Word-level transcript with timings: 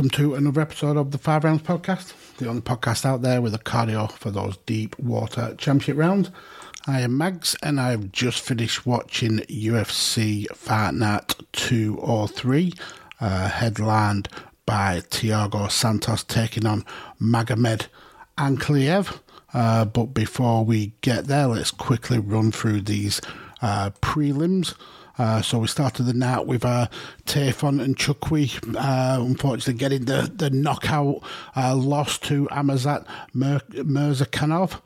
Welcome 0.00 0.08
to 0.08 0.34
another 0.34 0.62
episode 0.62 0.96
of 0.96 1.10
the 1.10 1.18
Five 1.18 1.44
Rounds 1.44 1.60
Podcast, 1.60 2.14
the 2.38 2.48
only 2.48 2.62
podcast 2.62 3.04
out 3.04 3.20
there 3.20 3.42
with 3.42 3.54
a 3.54 3.58
cardio 3.58 4.10
for 4.10 4.30
those 4.30 4.56
deep 4.64 4.98
water 4.98 5.54
championship 5.58 5.98
rounds. 5.98 6.30
I 6.86 7.02
am 7.02 7.18
Mags, 7.18 7.54
and 7.62 7.78
I've 7.78 8.10
just 8.10 8.40
finished 8.40 8.86
watching 8.86 9.40
UFC 9.40 10.46
Fight 10.56 10.94
Night 10.94 11.34
203, 11.52 12.72
uh, 13.20 13.48
headlined 13.50 14.30
by 14.64 15.02
Thiago 15.02 15.70
Santos 15.70 16.24
taking 16.24 16.64
on 16.64 16.82
Magomed 17.20 17.88
Ankalaev. 18.38 19.20
Uh, 19.52 19.84
but 19.84 20.14
before 20.14 20.64
we 20.64 20.94
get 21.02 21.26
there, 21.26 21.48
let's 21.48 21.70
quickly 21.70 22.18
run 22.18 22.52
through 22.52 22.80
these 22.80 23.20
uh, 23.60 23.90
prelims. 24.00 24.74
Uh, 25.20 25.42
so 25.42 25.58
we 25.58 25.66
started 25.66 26.04
the 26.04 26.14
night 26.14 26.46
with 26.46 26.64
uh, 26.64 26.86
Tafon 27.26 27.78
Nchukwi, 27.94 28.74
uh, 28.74 29.22
unfortunately 29.22 29.74
getting 29.74 30.06
the, 30.06 30.32
the 30.34 30.48
knockout 30.48 31.22
uh, 31.54 31.76
loss 31.76 32.16
to 32.20 32.48
Amazat 32.50 33.06
Mer- 33.34 33.60
Murzakanov. 33.68 34.80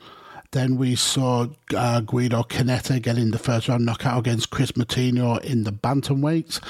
Then 0.50 0.76
we 0.76 0.96
saw 0.96 1.46
uh, 1.76 2.00
Guido 2.00 2.42
Cannetti 2.42 3.00
getting 3.00 3.30
the 3.30 3.38
first 3.38 3.68
round 3.68 3.86
knockout 3.86 4.18
against 4.18 4.50
Chris 4.50 4.76
Martino 4.76 5.36
in 5.36 5.62
the 5.62 5.70
bantamweights. 5.70 6.60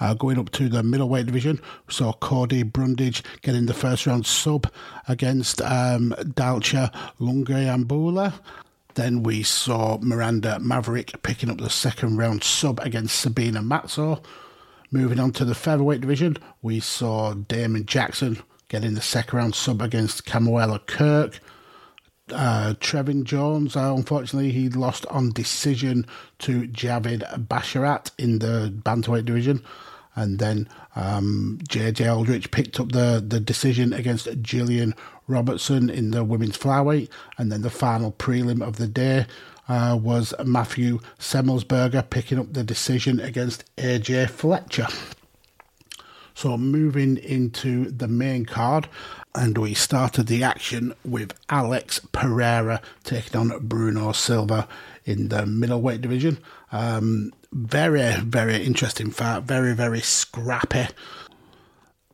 Uh, 0.00 0.14
going 0.14 0.38
up 0.38 0.48
to 0.52 0.70
the 0.70 0.82
middleweight 0.82 1.26
division, 1.26 1.60
we 1.86 1.92
saw 1.92 2.14
Cody 2.14 2.62
Brundage 2.62 3.22
getting 3.42 3.66
the 3.66 3.74
first 3.74 4.06
round 4.06 4.24
sub 4.24 4.72
against 5.06 5.60
um, 5.60 6.14
Dalcha 6.18 6.90
Lungiambula. 7.20 8.32
Then 8.94 9.22
we 9.22 9.42
saw 9.42 9.98
Miranda 10.00 10.58
Maverick 10.58 11.22
picking 11.22 11.50
up 11.50 11.58
the 11.58 11.70
second 11.70 12.16
round 12.16 12.44
sub 12.44 12.80
against 12.80 13.20
Sabina 13.20 13.60
Mazo. 13.60 14.22
Moving 14.90 15.18
on 15.18 15.32
to 15.32 15.44
the 15.44 15.54
featherweight 15.54 16.02
division, 16.02 16.36
we 16.60 16.78
saw 16.78 17.32
Damon 17.32 17.86
Jackson 17.86 18.42
getting 18.68 18.94
the 18.94 19.00
second 19.00 19.38
round 19.38 19.54
sub 19.54 19.80
against 19.80 20.26
Kamuela 20.26 20.84
Kirk. 20.86 21.40
Uh, 22.30 22.74
Trevin 22.80 23.24
Jones, 23.24 23.76
uh, 23.76 23.94
unfortunately, 23.94 24.52
he 24.52 24.68
lost 24.68 25.06
on 25.06 25.30
decision 25.30 26.06
to 26.38 26.68
Javid 26.68 27.46
Basharat 27.46 28.10
in 28.18 28.38
the 28.38 28.72
bantamweight 28.84 29.24
division. 29.24 29.62
And 30.14 30.38
then 30.38 30.68
um, 30.94 31.58
JJ 31.68 32.14
Aldrich 32.14 32.50
picked 32.50 32.78
up 32.78 32.92
the, 32.92 33.24
the 33.26 33.40
decision 33.40 33.92
against 33.92 34.28
Gillian 34.42 34.94
Robertson 35.32 35.90
in 35.90 36.10
the 36.10 36.22
women's 36.24 36.58
flyweight. 36.58 37.08
And 37.38 37.50
then 37.50 37.62
the 37.62 37.70
final 37.70 38.12
prelim 38.12 38.66
of 38.66 38.76
the 38.76 38.86
day 38.86 39.26
uh, 39.68 39.98
was 40.00 40.34
Matthew 40.44 41.00
Semelsberger 41.18 42.08
picking 42.10 42.38
up 42.38 42.52
the 42.52 42.64
decision 42.64 43.20
against 43.20 43.64
AJ 43.76 44.30
Fletcher. 44.30 44.88
So 46.34 46.56
moving 46.56 47.18
into 47.18 47.90
the 47.90 48.08
main 48.08 48.46
card, 48.46 48.88
and 49.34 49.56
we 49.56 49.74
started 49.74 50.26
the 50.26 50.42
action 50.42 50.94
with 51.04 51.34
Alex 51.48 52.00
Pereira 52.12 52.80
taking 53.04 53.38
on 53.38 53.58
Bruno 53.60 54.12
Silva 54.12 54.66
in 55.04 55.28
the 55.28 55.46
middleweight 55.46 56.00
division. 56.00 56.38
Um, 56.70 57.32
very, 57.52 58.14
very 58.20 58.64
interesting 58.64 59.10
fight. 59.10 59.42
Very, 59.44 59.74
very 59.74 60.00
scrappy. 60.00 60.88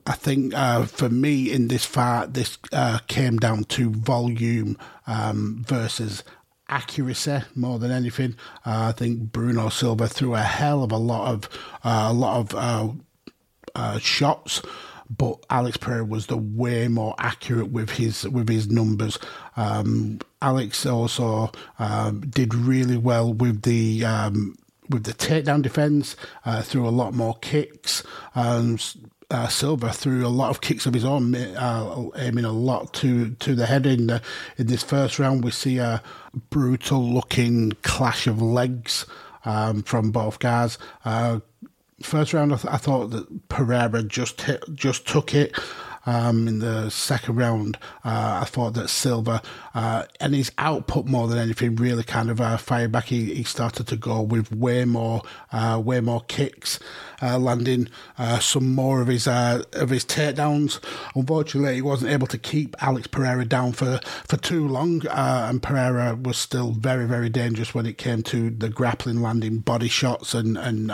I 0.08 0.12
think 0.12 0.54
uh, 0.54 0.86
for 0.86 1.10
me 1.10 1.52
in 1.52 1.69
this 1.69 1.84
fight, 1.84 2.32
this 2.32 2.56
uh, 2.72 2.98
came 3.08 3.36
down 3.36 3.64
to 3.64 3.91
volume 3.91 4.78
um, 5.06 5.62
versus 5.69 6.24
accuracy 6.70 7.41
more 7.54 7.78
than 7.78 7.91
anything. 7.91 8.34
Uh, 8.64 8.88
I 8.88 8.92
think 8.92 9.32
Bruno 9.32 9.68
Silva 9.68 10.08
threw 10.08 10.34
a 10.34 10.41
hell 10.41 10.82
of 10.82 10.92
a 10.92 10.97
lot 10.97 11.32
of 11.34 11.48
uh, 11.84 12.08
a 12.10 12.12
lot 12.14 12.38
of 12.41 12.54
uh, 12.54 12.88
uh, 13.74 13.98
shots, 13.98 14.62
but 15.14 15.44
Alex 15.50 15.76
Pereira 15.76 16.06
was 16.06 16.26
the 16.26 16.38
way 16.38 16.88
more 16.88 17.14
accurate 17.18 17.70
with 17.70 17.91
his 17.91 18.26
with 18.26 18.48
his 18.48 18.70
numbers. 18.70 19.18
Um, 19.56 20.20
Alex 20.41 20.86
also 20.86 21.52
um, 21.78 22.20
did 22.20 22.54
really 22.54 22.97
well 22.97 23.34
with 23.34 23.60
the 23.60 24.06
um, 24.06 24.56
with 24.88 25.04
the 25.04 25.15
takedown 25.15 25.62
defense, 25.62 26.16
uh, 26.44 26.62
threw 26.62 26.87
a 26.87 26.91
lot 26.91 27.15
more 27.15 27.37
kicks. 27.41 28.03
Um, 28.34 28.78
uh, 29.31 29.49
Silva 29.49 29.93
threw 29.93 30.26
a 30.26 30.28
lot 30.28 30.50
of 30.50 30.60
kicks 30.60 30.87
of 30.87 30.94
his 30.94 31.04
own, 31.04 31.34
uh, 31.34 32.09
aiming 32.16 32.47
a 32.47 32.53
lot 32.53 32.94
to, 32.94 33.31
to 33.34 33.54
the 33.54 33.66
head. 33.66 33.84
In 33.87 34.06
the, 34.06 34.22
in 34.56 34.69
this 34.69 34.82
first 34.82 35.19
round, 35.19 35.44
we 35.44 35.50
see 35.50 35.78
a 35.78 36.03
brutal 36.50 37.03
looking 37.03 37.72
clash 37.82 38.27
of 38.27 38.41
legs 38.41 39.04
um, 39.44 39.82
from 39.82 40.10
both 40.10 40.38
guys. 40.38 40.78
Uh, 41.04 41.41
first 42.03 42.32
round, 42.32 42.54
I, 42.54 42.56
th- 42.56 42.75
I, 42.75 42.77
thought 42.78 43.10
that 43.10 43.48
Pereira 43.48 44.03
just 44.03 44.43
hit, 44.43 44.65
just 44.75 45.06
took 45.06 45.34
it. 45.34 45.54
Um, 46.08 46.48
in 46.48 46.60
the 46.60 46.88
second 46.88 47.36
round, 47.36 47.76
uh, 48.02 48.41
I 48.41 48.46
thought 48.46 48.72
that 48.72 48.88
Silva 48.88 49.42
uh, 49.74 50.04
and 50.20 50.34
his 50.34 50.50
output 50.56 51.04
more 51.04 51.28
than 51.28 51.36
anything 51.36 51.76
really 51.76 52.02
kind 52.02 52.30
of 52.30 52.41
uh, 52.41 52.56
fired 52.56 52.92
back. 52.92 53.04
He, 53.04 53.34
he 53.34 53.42
started 53.42 53.86
to 53.88 53.96
go 53.96 54.22
with 54.22 54.50
way 54.50 54.86
more, 54.86 55.20
uh, 55.52 55.78
way 55.84 56.00
more 56.00 56.22
kicks, 56.22 56.80
uh, 57.20 57.38
landing 57.38 57.88
uh, 58.16 58.38
some 58.38 58.74
more 58.74 59.02
of 59.02 59.08
his 59.08 59.28
of 59.28 59.91
his 59.91 60.06
takedowns. 60.06 60.80
Unfortunately, 61.14 61.74
he 61.74 61.82
wasn't 61.82 62.10
able 62.10 62.26
to 62.28 62.38
keep 62.38 62.74
Alex 62.82 63.06
Pereira 63.06 63.44
down 63.44 63.72
for 63.72 64.00
for 64.26 64.38
too 64.38 64.66
long, 64.66 65.02
and 65.10 65.62
Pereira 65.62 66.14
was 66.14 66.38
still 66.38 66.70
very 66.70 67.04
very 67.04 67.28
dangerous 67.28 67.74
when 67.74 67.84
it 67.84 67.98
came 67.98 68.22
to 68.22 68.48
the 68.48 68.70
grappling, 68.70 69.20
landing 69.20 69.58
body 69.58 69.88
shots 69.88 70.32
and 70.32 70.56
and 70.56 70.91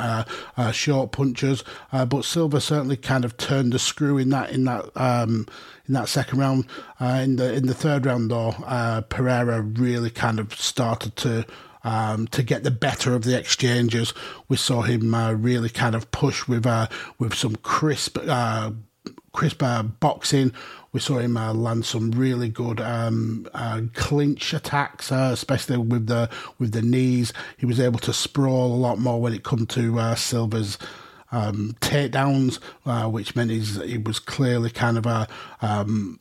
short 0.74 1.12
punches. 1.12 1.62
but 1.92 2.24
Silva 2.24 2.60
certainly 2.60 2.96
kind 2.96 3.24
of 3.24 3.36
turned 3.36 3.72
the 3.72 3.78
screw 3.78 4.18
in 4.18 4.30
that 4.30 4.50
in 4.50 4.64
that 4.64 4.90
um, 5.04 5.46
in 5.86 5.94
that 5.94 6.08
second 6.08 6.38
round. 6.38 6.66
Uh, 7.00 7.20
in 7.22 7.36
the 7.36 7.52
in 7.52 7.66
the 7.66 7.74
third 7.74 8.06
round, 8.06 8.30
though, 8.30 8.54
uh, 8.64 9.02
Pereira 9.02 9.60
really 9.60 10.10
kind 10.10 10.38
of 10.40 10.54
started 10.54 11.16
to. 11.16 11.44
Um, 11.86 12.28
to 12.28 12.42
get 12.42 12.62
the 12.62 12.70
better 12.70 13.14
of 13.14 13.24
the 13.24 13.38
exchanges, 13.38 14.14
we 14.48 14.56
saw 14.56 14.80
him 14.80 15.14
uh, 15.14 15.32
really 15.32 15.68
kind 15.68 15.94
of 15.94 16.10
push 16.12 16.48
with 16.48 16.64
uh, 16.64 16.88
with 17.18 17.34
some 17.34 17.56
crisp 17.56 18.16
uh, 18.26 18.70
crisp 19.32 19.62
uh, 19.62 19.82
boxing. 19.82 20.54
We 20.92 21.00
saw 21.00 21.18
him 21.18 21.34
land 21.34 21.84
some 21.84 22.12
really 22.12 22.48
good 22.48 22.80
um, 22.80 23.46
clinch 23.92 24.54
attacks, 24.54 25.10
especially 25.10 25.76
with 25.76 26.06
the 26.06 26.30
with 26.58 26.72
the 26.72 26.80
knees. 26.80 27.34
He 27.58 27.66
was 27.66 27.78
able 27.78 27.98
to 27.98 28.14
sprawl 28.14 28.72
a 28.72 28.80
lot 28.80 28.98
more 28.98 29.20
when 29.20 29.34
it 29.34 29.42
come 29.42 29.66
to 29.66 30.14
Silva's 30.16 30.78
um, 31.34 31.76
takedowns, 31.80 32.60
uh, 32.86 33.08
which 33.08 33.34
meant 33.34 33.50
he's, 33.50 33.82
he 33.82 33.98
was 33.98 34.18
clearly 34.18 34.70
kind 34.70 34.96
of 34.96 35.06
a 35.06 35.26
um, 35.60 36.18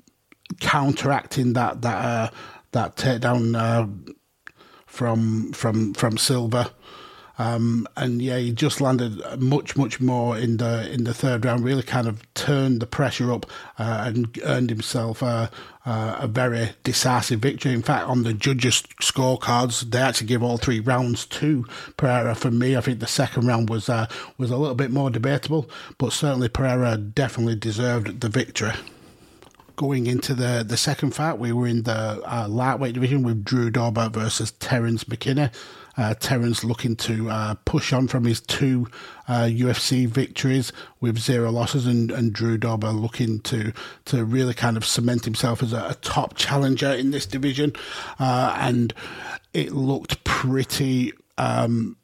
counteracting 0.60 1.54
that 1.54 1.82
that 1.82 2.06
uh, 2.06 2.30
that 2.72 2.96
takedown 2.96 3.56
uh, 3.56 3.88
from 4.86 5.54
from 5.54 5.94
from 5.94 6.18
Silva. 6.18 6.72
Um, 7.40 7.88
and 7.98 8.22
yeah, 8.22 8.38
he 8.38 8.52
just 8.52 8.80
landed 8.80 9.20
much, 9.40 9.76
much 9.76 10.00
more 10.00 10.38
in 10.38 10.58
the 10.58 10.92
in 10.92 11.04
the 11.04 11.14
third 11.14 11.46
round. 11.46 11.64
Really 11.64 11.84
kind 11.84 12.08
of 12.08 12.22
turned 12.34 12.80
the 12.80 12.86
pressure 12.86 13.32
up 13.34 13.48
uh, 13.80 14.04
and 14.06 14.40
earned 14.44 14.70
himself 14.70 15.24
uh, 15.24 15.50
a 15.86 16.28
very 16.28 16.70
decisive 16.84 17.40
victory. 17.40 17.74
In 17.74 17.82
fact, 17.82 18.08
on 18.08 18.24
the 18.24 18.34
judges' 18.34 18.84
scorecards, 19.02 19.90
they 19.90 20.00
actually 20.00 20.28
give 20.28 20.44
all 20.44 20.58
three 20.58 20.80
rounds 20.80 21.26
to 21.26 21.66
Pereira. 21.98 22.36
For 22.36 22.52
me, 22.52 22.78
I 22.78 22.82
think 22.82 23.00
the 23.00 23.08
second 23.08 23.48
round 23.48 23.70
was 23.70 23.90
uh, 23.90 24.08
was 24.38 24.52
a 24.52 24.58
little 24.58 24.76
bit 24.76 24.92
more 24.92 25.10
debatable, 25.10 25.70
but 25.98 26.14
certainly 26.14 26.50
Pereira 26.50 26.98
definitely 26.98 27.56
deserved 27.56 28.22
the 28.22 28.30
victory 28.30 28.74
going 29.76 30.06
into 30.06 30.36
the, 30.36 30.64
the 30.66 30.78
second 30.78 31.16
fight, 31.16 31.40
we 31.40 31.52
were 31.52 31.68
in 31.68 31.84
the 31.84 32.22
uh, 32.26 32.48
lightweight 32.48 32.94
division 32.94 33.24
with 33.24 33.44
Drew 33.44 33.72
Dober 33.72 34.08
versus 34.08 34.52
Terrance 34.52 35.06
McKinney. 35.06 35.52
Uh, 35.96 36.14
Terrance 36.16 36.64
looking 36.64 36.96
to 36.98 37.30
uh, 37.30 37.56
push 37.66 37.94
on 37.94 38.08
from 38.08 38.26
his 38.26 38.42
two 38.42 38.88
uh, 39.28 39.44
UFC 39.44 40.08
victories 40.08 40.72
with 41.00 41.18
zero 41.18 41.52
losses, 41.52 41.86
and, 41.86 42.12
and 42.12 42.34
Drew 42.34 42.58
Dober 42.58 42.92
looking 42.92 43.40
to 43.42 43.72
to 44.06 44.26
really 44.26 44.54
kind 44.54 44.78
of 44.78 44.86
cement 44.86 45.26
himself 45.26 45.62
as 45.62 45.74
a, 45.74 45.90
a 45.90 45.96
top 46.02 46.36
challenger 46.36 46.92
in 46.92 47.12
this 47.12 47.26
division. 47.26 47.74
Uh, 48.20 48.56
and 48.60 48.94
it 49.54 49.72
looked 49.72 50.24
pretty. 50.24 51.14
Um, 51.38 51.98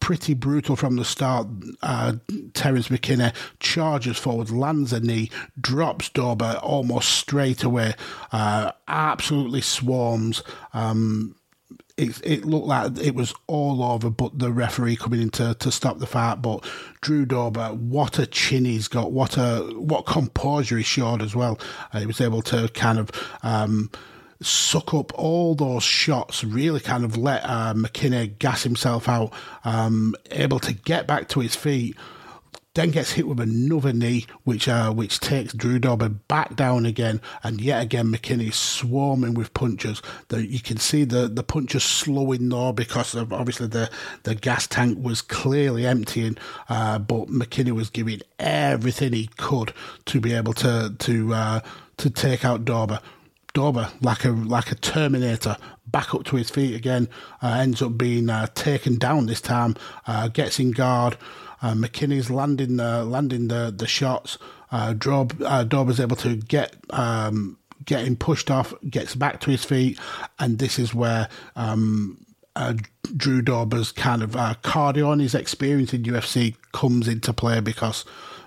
pretty 0.00 0.34
brutal 0.34 0.76
from 0.76 0.96
the 0.96 1.04
start. 1.04 1.46
Uh, 1.80 2.12
Terrance 2.52 2.88
McKinney 2.88 3.34
charges 3.58 4.18
forward, 4.18 4.50
lands 4.50 4.92
a 4.92 5.00
knee, 5.00 5.30
drops 5.58 6.10
Dober 6.10 6.60
almost 6.62 7.08
straight 7.08 7.62
away, 7.62 7.94
uh, 8.30 8.72
absolutely 8.86 9.62
swarms. 9.62 10.42
Um, 10.74 11.36
it, 11.96 12.20
it 12.24 12.44
looked 12.44 12.66
like 12.66 12.98
it 12.98 13.14
was 13.14 13.32
all 13.46 13.82
over, 13.82 14.10
but 14.10 14.38
the 14.38 14.50
referee 14.50 14.96
coming 14.96 15.22
in 15.22 15.30
to, 15.30 15.54
to 15.54 15.70
stop 15.70 15.98
the 15.98 16.06
fight. 16.06 16.42
But 16.42 16.64
Drew 17.00 17.24
Dober, 17.24 17.68
what 17.68 18.18
a 18.18 18.26
chin 18.26 18.64
he's 18.64 18.88
got, 18.88 19.12
what 19.12 19.36
a 19.36 19.60
what 19.76 20.06
composure 20.06 20.76
he 20.76 20.82
showed 20.82 21.22
as 21.22 21.36
well. 21.36 21.58
Uh, 21.92 22.00
he 22.00 22.06
was 22.06 22.20
able 22.20 22.42
to 22.42 22.68
kind 22.74 22.98
of 22.98 23.10
um, 23.44 23.90
suck 24.42 24.92
up 24.92 25.12
all 25.14 25.54
those 25.54 25.84
shots, 25.84 26.42
really 26.42 26.80
kind 26.80 27.04
of 27.04 27.16
let 27.16 27.44
uh, 27.44 27.74
McKinney 27.74 28.38
gas 28.38 28.64
himself 28.64 29.08
out, 29.08 29.32
um, 29.64 30.16
able 30.32 30.58
to 30.60 30.72
get 30.72 31.06
back 31.06 31.28
to 31.28 31.40
his 31.40 31.54
feet 31.54 31.96
then 32.74 32.90
gets 32.90 33.12
hit 33.12 33.28
with 33.28 33.40
another 33.40 33.92
knee, 33.92 34.26
which 34.42 34.68
uh, 34.68 34.92
which 34.92 35.20
takes 35.20 35.52
Drew 35.52 35.78
Dober 35.78 36.08
back 36.08 36.56
down 36.56 36.86
again, 36.86 37.20
and 37.42 37.60
yet 37.60 37.82
again 37.82 38.12
McKinney 38.12 38.52
swarming 38.52 39.34
with 39.34 39.54
punches. 39.54 40.02
That 40.28 40.48
you 40.48 40.60
can 40.60 40.78
see 40.78 41.04
the 41.04 41.28
the 41.28 41.44
punches 41.44 41.84
slowing 41.84 42.48
now 42.48 42.72
because 42.72 43.14
of 43.14 43.32
obviously 43.32 43.68
the 43.68 43.90
the 44.24 44.34
gas 44.34 44.66
tank 44.66 44.98
was 45.00 45.22
clearly 45.22 45.86
emptying, 45.86 46.36
uh, 46.68 46.98
but 46.98 47.28
McKinney 47.28 47.72
was 47.72 47.90
giving 47.90 48.20
everything 48.38 49.12
he 49.12 49.28
could 49.36 49.72
to 50.06 50.20
be 50.20 50.34
able 50.34 50.54
to 50.54 50.94
to 50.98 51.32
uh, 51.32 51.60
to 51.98 52.10
take 52.10 52.44
out 52.44 52.64
Dober. 52.64 53.00
Dober, 53.52 53.88
like 54.00 54.24
a 54.24 54.30
like 54.30 54.72
a 54.72 54.74
Terminator, 54.74 55.56
back 55.86 56.12
up 56.12 56.24
to 56.24 56.34
his 56.34 56.50
feet 56.50 56.74
again, 56.74 57.08
uh, 57.40 57.58
ends 57.60 57.80
up 57.80 57.96
being 57.96 58.28
uh, 58.28 58.48
taken 58.56 58.98
down 58.98 59.26
this 59.26 59.40
time, 59.40 59.76
uh, 60.08 60.26
gets 60.26 60.58
in 60.58 60.72
guard. 60.72 61.16
Uh, 61.64 61.72
McKinney's 61.72 62.28
landing 62.28 62.76
the 62.76 63.02
landing 63.04 63.48
the 63.48 63.72
the 63.74 63.86
shots. 63.86 64.36
Uh, 64.70 64.92
Drob, 64.92 65.40
uh, 65.42 65.64
able 65.98 66.16
to 66.16 66.36
get 66.36 66.76
um, 66.90 67.56
get 67.86 68.04
him 68.04 68.16
pushed 68.16 68.50
off, 68.50 68.74
gets 68.90 69.14
back 69.14 69.40
to 69.40 69.50
his 69.50 69.64
feet, 69.64 69.98
and 70.38 70.58
this 70.58 70.78
is 70.78 70.92
where 70.92 71.26
um, 71.56 72.26
uh, 72.54 72.74
Drew 73.16 73.40
Dober's 73.40 73.92
kind 73.92 74.22
of 74.22 74.36
uh, 74.36 74.56
cardio 74.62 75.10
and 75.10 75.22
his 75.22 75.34
experience 75.34 75.94
in 75.94 76.02
UFC 76.02 76.54
comes 76.72 77.08
into 77.08 77.32
play 77.32 77.60
because 77.60 78.04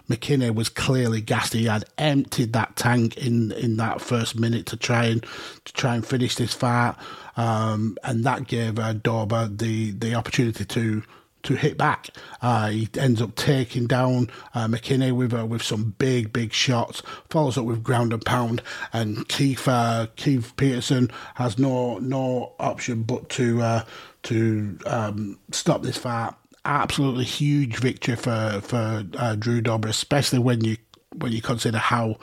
McKinney 0.08 0.54
was 0.54 0.70
clearly 0.70 1.20
gassed. 1.20 1.54
He 1.54 1.66
had 1.66 1.86
emptied 1.98 2.54
that 2.54 2.75
tank 2.75 3.18
in, 3.18 3.52
in 3.54 3.78
that 3.78 4.00
first 4.00 4.38
minute 4.40 4.68
to 4.68 4.78
try 4.78 5.06
and 5.06 5.25
to 5.66 5.74
try 5.74 5.96
and 5.96 6.06
finish 6.06 6.36
this 6.36 6.54
fight, 6.54 6.94
um, 7.36 7.98
and 8.04 8.24
that 8.25 8.46
gave 8.46 8.78
uh, 8.78 8.94
Dober 8.94 9.48
the 9.48 9.90
the 9.90 10.13
opportunity 10.13 10.66
to 10.66 11.02
to 11.48 11.56
hit 11.56 11.78
back. 11.78 12.10
Uh, 12.42 12.70
he 12.70 12.90
ends 12.98 13.22
up 13.22 13.36
taking 13.36 13.88
down 13.88 14.30
uh, 14.54 14.68
McKinney 14.68 15.14
with 15.14 15.34
uh, 15.34 15.46
with 15.46 15.64
some 15.64 15.96
big 15.98 16.32
big 16.32 16.54
shots. 16.54 17.02
Follows 17.30 17.58
up 17.58 17.66
with 17.66 17.84
ground 17.84 18.14
and 18.14 18.24
pound, 18.24 18.62
and 18.94 19.28
Keith 19.28 19.68
uh, 19.68 20.08
Keith 20.16 20.54
Peterson 20.58 21.10
has 21.36 21.58
no 21.58 21.98
no 22.00 22.54
option 22.60 23.04
but 23.04 23.30
to 23.30 23.62
uh, 23.62 23.86
to 24.24 24.78
um, 24.86 25.40
stop 25.52 25.82
this 25.82 25.98
fight. 25.98 26.34
Absolutely 26.66 27.26
huge 27.26 27.78
victory 27.78 28.16
for 28.16 28.60
for 28.62 29.06
uh, 29.18 29.36
Drew 29.36 29.62
Dober, 29.62 29.88
especially 29.88 30.40
when 30.40 30.64
you 30.64 30.78
when 31.16 31.32
you 31.32 31.42
consider 31.42 31.78
how 31.78 32.18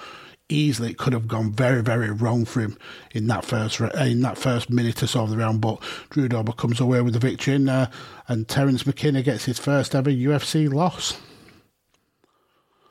easily 0.49 0.91
it 0.91 0.99
could 0.99 1.13
have 1.13 1.29
gone 1.29 1.53
very, 1.53 1.83
very 1.83 2.11
wrong 2.11 2.45
for 2.45 2.61
him 2.61 2.77
in 3.13 3.27
that 3.29 3.45
first 3.45 3.81
in 3.81 4.21
that 4.21 4.39
first 4.39 4.71
minute 4.71 5.03
or 5.03 5.07
so 5.07 5.23
of 5.23 5.31
the 5.31 5.37
round. 5.37 5.61
But 5.61 5.83
Drew 6.11 6.29
Dober 6.29 6.53
comes 6.53 6.81
away 6.81 7.01
with 7.01 7.15
the 7.15 7.19
victory, 7.19 7.55
and, 7.55 7.71
uh, 7.71 7.87
and 8.29 8.49
Terrance 8.49 8.85
McKinney 8.85 9.25
gets 9.25 9.45
his 9.45 9.59
first 9.59 9.95
ever 9.95 10.11
UFC 10.11 10.73
loss. 10.73 11.17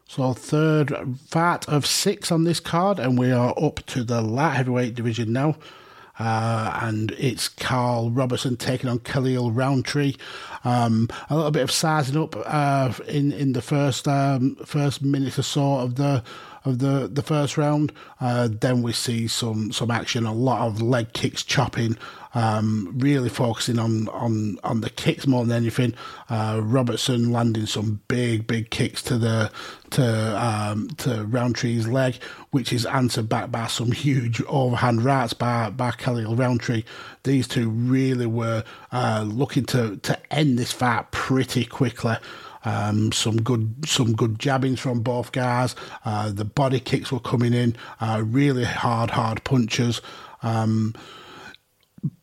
So 0.08 0.34
third 0.34 0.94
fight 1.28 1.68
of 1.68 1.86
six 1.86 2.32
on 2.32 2.44
this 2.44 2.60
card, 2.60 3.00
and 3.00 3.18
we 3.18 3.32
are 3.32 3.54
up 3.58 3.86
to 3.88 4.04
the 4.04 4.22
light 4.22 4.56
heavyweight 4.56 4.96
division 4.96 5.34
now. 5.34 5.56
Uh, 6.20 6.80
and 6.84 7.12
it's 7.18 7.50
Karl 7.50 8.12
Robertson 8.12 8.56
taking 8.56 8.88
on 8.88 9.00
Khalil 9.00 9.52
Rountree. 9.52 10.14
Um, 10.64 11.10
a 11.30 11.36
little 11.36 11.50
bit 11.50 11.64
of 11.64 11.72
sizing 11.72 12.22
up 12.22 12.36
uh, 12.46 12.94
in 13.08 13.32
in 13.32 13.54
the 13.54 13.64
first 13.64 14.08
um, 14.08 14.56
first 14.64 15.02
minute 15.02 15.40
or 15.40 15.44
so 15.44 15.80
of 15.80 15.96
the 15.96 16.24
of 16.66 16.80
the, 16.80 17.10
the 17.12 17.22
first 17.22 17.58
round. 17.58 17.92
Uh, 18.22 18.48
then 18.50 18.82
we 18.82 18.94
see 18.94 19.28
some 19.28 19.72
some 19.72 19.92
action, 19.92 20.26
a 20.26 20.34
lot 20.34 20.68
of 20.68 20.82
leg 20.82 21.14
kicks 21.14 21.44
chopping, 21.44 21.98
um, 22.34 22.94
really 22.98 23.30
focusing 23.30 23.80
on, 23.80 24.08
on, 24.10 24.58
on 24.64 24.82
the 24.82 24.90
kicks 24.90 25.28
more 25.28 25.46
than 25.46 25.56
anything. 25.56 25.94
Uh, 26.30 26.60
Robertson 26.64 27.32
landing 27.32 27.66
some 27.66 28.02
big 28.08 28.48
big 28.48 28.70
kicks 28.70 29.02
to 29.04 29.18
the 29.18 29.52
to 29.92 30.44
um, 30.44 30.90
to 30.98 31.26
Rountree's 31.26 31.88
leg, 31.88 32.16
which 32.52 32.72
is 32.72 32.86
answered 32.86 33.30
back 33.30 33.52
by 33.52 33.68
some 33.68 33.92
huge 33.92 34.42
overhand 34.44 35.04
rights 35.04 35.34
by 35.34 35.70
by 35.70 35.92
Khalil 35.92 36.36
Rountree. 36.36 36.84
These 37.24 37.48
two 37.48 37.70
really 37.70 38.26
were 38.26 38.64
uh, 38.92 39.26
looking 39.28 39.66
to 39.66 39.98
to 39.98 40.34
end 40.34 40.58
this 40.58 40.72
fight 40.72 41.12
pretty 41.12 41.66
quickly. 41.66 42.16
Um, 42.66 43.12
some 43.12 43.42
good 43.42 43.88
some 43.88 44.14
good 44.14 44.40
jabbings 44.40 44.80
from 44.80 45.02
both 45.02 45.32
guys. 45.32 45.76
Uh, 46.06 46.32
the 46.32 46.46
body 46.46 46.80
kicks 46.80 47.12
were 47.12 47.20
coming 47.20 47.54
in, 47.54 47.76
uh, 48.00 48.24
really 48.26 48.64
hard 48.64 49.12
hard 49.12 49.44
punches. 49.44 50.02
Um, 50.42 50.94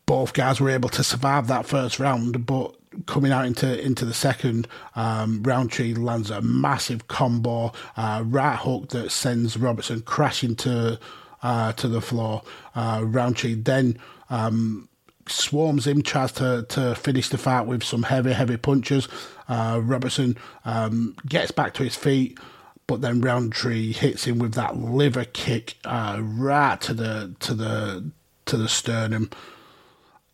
both 0.05 0.33
guys 0.33 0.59
were 0.59 0.69
able 0.69 0.89
to 0.89 1.03
survive 1.03 1.47
that 1.47 1.65
first 1.65 1.99
round, 1.99 2.45
but 2.45 2.75
coming 3.05 3.31
out 3.31 3.45
into 3.45 3.79
into 3.81 4.05
the 4.05 4.13
second, 4.13 4.67
um, 4.95 5.43
Rountree 5.43 5.93
lands 5.93 6.29
a 6.29 6.41
massive 6.41 7.07
combo 7.07 7.71
uh, 7.95 8.23
right 8.25 8.57
hook 8.57 8.89
that 8.89 9.11
sends 9.11 9.57
Robertson 9.57 10.01
crashing 10.01 10.55
to 10.57 10.99
uh, 11.43 11.73
to 11.73 11.87
the 11.87 12.01
floor. 12.01 12.41
Uh, 12.75 13.01
Rountree 13.05 13.55
then 13.55 13.97
um, 14.29 14.89
swarms 15.27 15.87
him, 15.87 16.01
tries 16.01 16.31
to, 16.33 16.65
to 16.69 16.95
finish 16.95 17.29
the 17.29 17.37
fight 17.37 17.67
with 17.67 17.83
some 17.83 18.03
heavy, 18.03 18.33
heavy 18.33 18.57
punches. 18.57 19.07
Uh, 19.47 19.79
Robertson 19.83 20.37
um, 20.65 21.15
gets 21.27 21.51
back 21.51 21.73
to 21.75 21.83
his 21.83 21.95
feet, 21.95 22.39
but 22.87 23.01
then 23.01 23.21
Rountree 23.21 23.91
hits 23.93 24.25
him 24.25 24.39
with 24.39 24.53
that 24.53 24.77
liver 24.77 25.25
kick 25.25 25.75
uh, 25.85 26.19
right 26.21 26.79
to 26.81 26.93
the 26.93 27.35
to 27.39 27.53
the 27.53 28.11
to 28.45 28.57
the 28.57 28.69
sternum, 28.69 29.29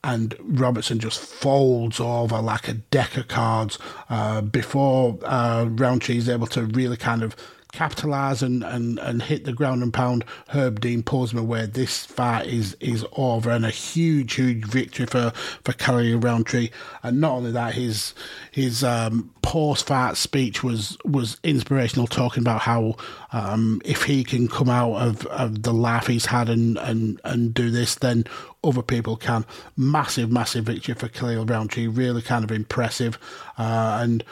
and 0.03 0.35
Robertson 0.39 0.99
just 0.99 1.19
folds 1.19 1.99
over 1.99 2.39
like 2.41 2.67
a 2.67 2.73
deck 2.73 3.17
of 3.17 3.27
cards 3.27 3.77
uh, 4.09 4.41
before 4.41 5.17
uh, 5.23 5.65
Rountree 5.69 6.17
is 6.17 6.29
able 6.29 6.47
to 6.47 6.65
really 6.65 6.97
kind 6.97 7.23
of 7.23 7.35
capitalise 7.77 8.41
and, 8.41 8.63
and, 8.63 8.97
and 8.97 9.21
hit 9.21 9.45
the 9.45 9.53
ground 9.53 9.83
and 9.83 9.93
pound, 9.93 10.25
Herb 10.47 10.79
Dean 10.79 11.03
pulls 11.03 11.31
him 11.31 11.37
away. 11.37 11.67
This 11.67 12.05
fight 12.07 12.47
is 12.47 12.75
is 12.79 13.05
over 13.15 13.51
and 13.51 13.63
a 13.63 13.69
huge, 13.69 14.33
huge 14.33 14.65
victory 14.65 15.05
for, 15.05 15.31
for 15.63 15.73
Khalil 15.73 16.19
Rountree. 16.19 16.71
And 17.03 17.21
not 17.21 17.33
only 17.33 17.51
that, 17.51 17.75
his 17.75 18.15
his 18.51 18.83
um, 18.83 19.29
post 19.43 19.85
fight 19.85 20.17
speech 20.17 20.63
was 20.63 20.97
was 21.05 21.37
inspirational, 21.43 22.07
talking 22.07 22.41
about 22.41 22.61
how 22.61 22.95
um, 23.31 23.79
if 23.85 24.03
he 24.03 24.23
can 24.23 24.47
come 24.47 24.69
out 24.69 24.95
of, 24.95 25.27
of 25.27 25.61
the 25.61 25.73
laugh 25.73 26.07
he's 26.07 26.25
had 26.25 26.49
and, 26.49 26.77
and, 26.79 27.21
and 27.23 27.53
do 27.53 27.69
this, 27.69 27.93
then 27.93 28.25
other 28.63 28.81
people 28.81 29.17
can. 29.17 29.45
Massive, 29.75 30.31
massive 30.31 30.65
victory 30.65 30.95
for 30.95 31.09
Khalil 31.09 31.45
Rountree. 31.45 31.85
Really 31.85 32.23
kind 32.23 32.43
of 32.43 32.51
impressive. 32.51 33.19
Uh, 33.55 33.99
and 34.01 34.23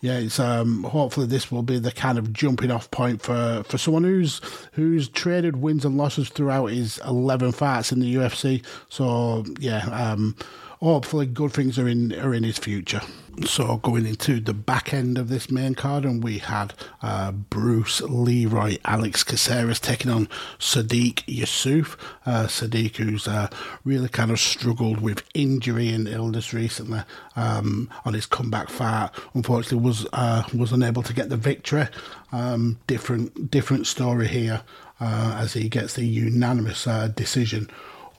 yeah, 0.00 0.18
it's 0.18 0.38
um, 0.38 0.84
hopefully 0.84 1.26
this 1.26 1.50
will 1.50 1.62
be 1.62 1.78
the 1.78 1.90
kind 1.90 2.18
of 2.18 2.32
jumping 2.32 2.70
off 2.70 2.90
point 2.90 3.20
for, 3.20 3.64
for 3.66 3.78
someone 3.78 4.04
who's 4.04 4.40
who's 4.72 5.08
traded 5.08 5.56
wins 5.56 5.84
and 5.84 5.96
losses 5.96 6.28
throughout 6.28 6.66
his 6.66 6.98
eleven 7.04 7.50
fights 7.50 7.90
in 7.90 8.00
the 8.00 8.14
UFC. 8.14 8.64
So 8.88 9.44
yeah, 9.58 9.84
um, 9.86 10.36
hopefully 10.80 11.26
good 11.26 11.52
things 11.52 11.78
are 11.78 11.88
in 11.88 12.12
are 12.18 12.34
in 12.34 12.44
his 12.44 12.58
future. 12.58 13.00
So 13.44 13.76
going 13.76 14.04
into 14.04 14.40
the 14.40 14.52
back 14.52 14.92
end 14.92 15.16
of 15.16 15.28
this 15.28 15.48
main 15.48 15.76
card, 15.76 16.04
and 16.04 16.24
we 16.24 16.38
had 16.38 16.74
uh, 17.02 17.30
Bruce 17.30 18.00
Leroy, 18.00 18.78
Alex 18.84 19.22
Caceres 19.22 19.78
taking 19.78 20.10
on 20.10 20.26
Sodiq 20.58 21.24
Yusuff. 21.26 21.96
Uh, 22.26 22.46
Sodiq, 22.46 22.96
who's 22.96 23.28
uh, 23.28 23.48
really 23.84 24.08
kind 24.08 24.32
of 24.32 24.40
struggled 24.40 25.00
with 25.00 25.22
injury 25.34 25.88
and 25.90 26.08
illness 26.08 26.52
recently 26.52 27.02
um, 27.36 27.88
on 28.04 28.14
his 28.14 28.26
comeback 28.26 28.70
fight. 28.70 29.10
Unfortunately, 29.34 29.78
was 29.78 30.06
uh, 30.12 30.42
was 30.52 30.72
unable 30.72 31.04
to 31.04 31.12
get 31.12 31.28
the 31.28 31.36
victory. 31.36 31.86
Um, 32.32 32.78
different 32.88 33.52
different 33.52 33.86
story 33.86 34.26
here 34.26 34.62
uh, 35.00 35.36
as 35.38 35.52
he 35.52 35.68
gets 35.68 35.94
the 35.94 36.04
unanimous 36.04 36.88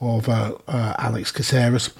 uh, 0.00 0.06
decision 0.06 0.54
over 0.70 0.94
Alex 0.98 1.32
Caceres. 1.32 1.90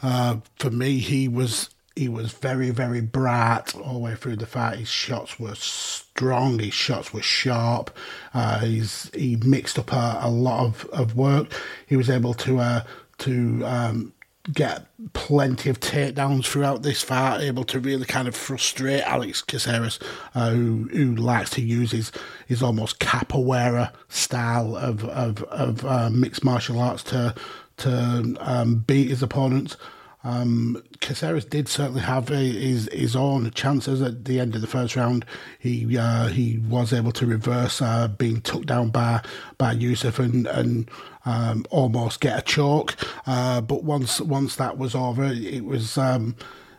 for 0.00 0.70
me, 0.70 0.98
he 0.98 1.28
was 1.28 1.70
he 1.94 2.08
was 2.08 2.32
very, 2.32 2.70
very 2.70 3.00
bright 3.00 3.74
all 3.74 3.94
the 3.94 3.98
way 3.98 4.14
through 4.14 4.36
the 4.36 4.46
fight. 4.46 4.78
His 4.78 4.88
shots 4.88 5.38
were 5.38 5.54
strong. 5.54 6.58
His 6.58 6.72
shots 6.72 7.12
were 7.12 7.22
sharp. 7.22 7.90
Uh, 8.32 8.60
he's 8.60 9.10
he 9.14 9.36
mixed 9.36 9.78
up 9.78 9.92
a, 9.92 10.18
a, 10.22 10.30
lot 10.30 10.64
of, 10.64 10.84
of 10.86 11.16
work. 11.16 11.52
He 11.86 11.96
was 11.96 12.08
able 12.08 12.34
to 12.34 12.60
uh, 12.60 12.84
to 13.18 13.62
um, 13.66 14.12
get 14.52 14.86
plenty 15.12 15.70
of 15.70 15.78
takedowns 15.78 16.46
throughout 16.46 16.82
this 16.82 17.02
fight, 17.02 17.40
able 17.40 17.64
to 17.64 17.78
really 17.78 18.04
kind 18.04 18.26
of 18.26 18.34
frustrate 18.34 19.02
Alex 19.02 19.42
Caceres, 19.42 19.98
uh, 20.34 20.50
who 20.50 20.88
who 20.92 21.14
likes 21.14 21.50
to 21.50 21.62
use 21.62 21.92
his 21.92 22.10
his 22.46 22.62
almost 22.62 22.98
capoeira 22.98 23.92
style 24.08 24.76
of 24.76 25.04
of, 25.04 25.42
of 25.44 25.84
uh, 25.84 26.10
mixed 26.10 26.44
martial 26.44 26.80
arts 26.80 27.02
to 27.04 27.34
to 27.78 28.36
um, 28.40 28.76
beat 28.86 29.08
his 29.08 29.22
opponents. 29.22 29.76
Um, 30.24 30.82
Caceres 31.00 31.44
did 31.44 31.68
certainly 31.68 32.02
have 32.02 32.28
his 32.28 32.88
his 32.92 33.16
own 33.16 33.50
chances 33.52 34.00
at 34.00 34.24
the 34.24 34.38
end 34.38 34.54
of 34.54 34.60
the 34.60 34.66
first 34.66 34.94
round. 34.94 35.24
He 35.58 35.98
uh, 35.98 36.28
he 36.28 36.58
was 36.58 36.92
able 36.92 37.12
to 37.12 37.26
reverse 37.26 37.82
uh, 37.82 38.08
being 38.08 38.40
took 38.40 38.66
down 38.66 38.90
by 38.90 39.22
by 39.58 39.74
Yusuff 39.74 40.18
and 40.18 40.46
and 40.46 40.90
um, 41.24 41.64
almost 41.70 42.20
get 42.20 42.38
a 42.38 42.42
choke. 42.42 42.94
Uh, 43.26 43.60
but 43.60 43.82
once 43.82 44.20
once 44.20 44.56
that 44.56 44.78
was 44.78 44.94
over, 44.94 45.24
it 45.24 45.64
was 45.64 45.98
um, 45.98 46.36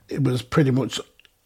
it 0.08 0.24
was 0.24 0.42
pretty 0.42 0.72
much 0.72 1.00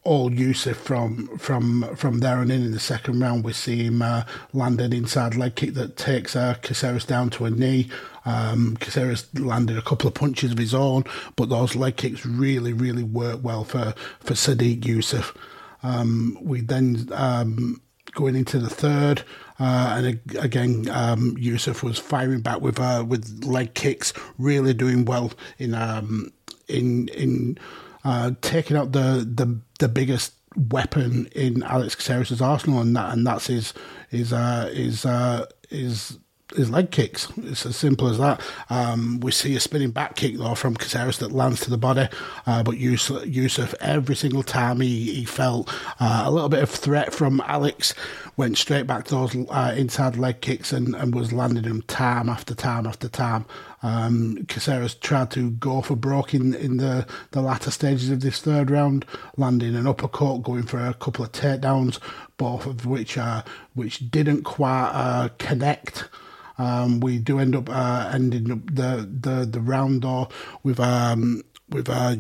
all 0.04 0.30
Yusuff 0.30 0.76
from 0.76 1.38
from 1.38 1.96
from 1.96 2.20
there 2.20 2.40
and 2.40 2.52
in. 2.52 2.64
In 2.64 2.72
the 2.72 2.80
second 2.80 3.20
round, 3.20 3.44
we 3.44 3.54
see 3.54 3.86
him 3.86 4.02
uh, 4.02 4.24
land 4.54 4.80
an 4.80 4.94
inside 4.94 5.36
leg 5.36 5.56
kick 5.56 5.74
that 5.74 5.98
takes 5.98 6.36
uh, 6.36 6.56
Caceres 6.62 7.06
down 7.06 7.30
to 7.32 7.46
a 7.46 7.50
knee. 7.50 7.90
Um, 8.28 8.76
Caceres 8.78 9.34
landed 9.34 9.78
a 9.78 9.82
couple 9.82 10.08
of 10.08 10.14
punches 10.14 10.52
of 10.52 10.58
his 10.58 10.74
own, 10.74 11.06
but 11.38 11.50
those 11.50 11.76
leg 11.76 11.96
kicks 11.96 12.26
really, 12.26 12.74
really 12.74 13.04
work 13.04 13.40
well 13.42 13.64
for 13.64 13.94
for 14.20 14.34
Sodiq 14.34 14.82
Yusuff. 14.82 15.36
Um, 15.82 16.38
we 16.42 16.62
then 16.62 17.08
um, 17.14 17.82
going 18.14 18.36
into 18.36 18.60
the 18.60 18.70
third. 18.70 19.24
Uh, 19.60 19.96
and 19.98 20.38
again, 20.38 20.88
um, 20.92 21.36
Yusuff 21.38 21.82
was 21.82 21.98
firing 21.98 22.42
back 22.42 22.62
with 22.62 22.80
uh, 22.80 23.04
with 23.08 23.44
leg 23.46 23.74
kicks, 23.74 24.14
really 24.38 24.74
doing 24.74 25.06
well 25.06 25.32
in 25.58 25.74
um, 25.74 26.32
in 26.68 27.08
in 27.10 27.58
uh, 28.04 28.32
taking 28.42 28.76
out 28.78 28.92
the, 28.92 29.28
the 29.28 29.60
the 29.80 29.88
biggest 29.88 30.34
weapon 30.56 31.28
in 31.34 31.64
Alex 31.64 31.96
Caceres' 31.96 32.42
arsenal, 32.42 32.82
and 32.82 32.96
that 32.96 33.14
and 33.14 33.26
that's 33.26 33.48
his 33.48 33.74
his 34.10 34.34
uh, 34.34 34.70
his 34.74 35.06
uh, 35.06 35.46
his 35.70 36.20
his 36.56 36.70
leg 36.70 36.92
kicks. 36.92 37.28
It's 37.38 37.66
as 37.66 37.76
simple 37.76 38.08
as 38.08 38.18
that. 38.18 38.42
Um, 38.70 39.20
we 39.20 39.32
see 39.32 39.56
a 39.56 39.60
spinning 39.60 39.92
back 39.92 40.16
kick 40.16 40.38
though 40.38 40.56
from 40.56 40.76
Caceres 40.76 41.20
that 41.20 41.32
lands 41.32 41.62
to 41.62 41.70
the 41.70 41.78
body, 41.78 42.08
uh, 42.46 42.64
but 42.64 42.78
Yusuf, 42.78 43.24
Yusuff, 43.24 43.74
every 43.82 44.16
single 44.16 44.44
time 44.44 44.80
he, 44.80 45.14
he 45.14 45.26
felt 45.26 45.74
uh, 46.00 46.24
a 46.26 46.32
little 46.32 46.50
bit 46.50 46.64
of 46.64 46.70
threat 46.70 47.14
from 47.14 47.42
Alex, 47.46 47.94
went 48.38 48.58
straight 48.58 48.88
back 48.88 49.06
to 49.06 49.16
those 49.16 49.36
uh, 49.50 49.74
inside 49.76 50.16
leg 50.16 50.42
kicks 50.42 50.72
and, 50.72 50.96
and 50.96 51.14
was 51.14 51.34
landing 51.34 51.64
them 51.64 51.82
time 51.84 52.30
after 52.30 52.56
time 52.56 52.86
after 52.86 53.10
time. 53.10 53.46
Um, 53.84 54.46
Caceres 54.48 54.96
tried 54.96 55.32
to 55.32 55.52
go 55.52 55.82
for 55.82 55.96
broke 55.96 56.34
in, 56.34 56.54
in 56.56 56.78
the, 56.78 57.06
the 57.32 57.42
latter 57.42 57.72
stages 57.72 58.10
of 58.10 58.22
this 58.22 58.42
third 58.42 58.72
round, 58.72 59.06
landing 59.38 59.76
an 59.76 59.86
uppercut, 59.86 60.44
going 60.44 60.64
for 60.64 60.80
a 60.80 60.94
couple 60.96 61.26
of 61.26 61.32
takedowns, 61.32 62.00
both 62.38 62.66
of 62.66 62.86
which 62.86 63.18
uh, 63.18 63.44
which 63.76 64.10
didn't 64.10 64.44
quite 64.44 64.92
uh, 64.94 65.30
connect. 65.38 66.10
Um, 66.58 67.00
we 67.00 67.20
do 67.20 67.40
end 67.40 67.56
up 67.56 67.70
uh, 67.70 68.10
ending 68.14 68.52
up 68.52 68.66
the, 68.66 69.08
the, 69.10 69.46
the 69.46 69.62
round 69.62 70.02
door 70.02 70.30
with 70.64 70.80
um, 70.80 71.44
with 71.70 71.90
uh, 71.90 72.16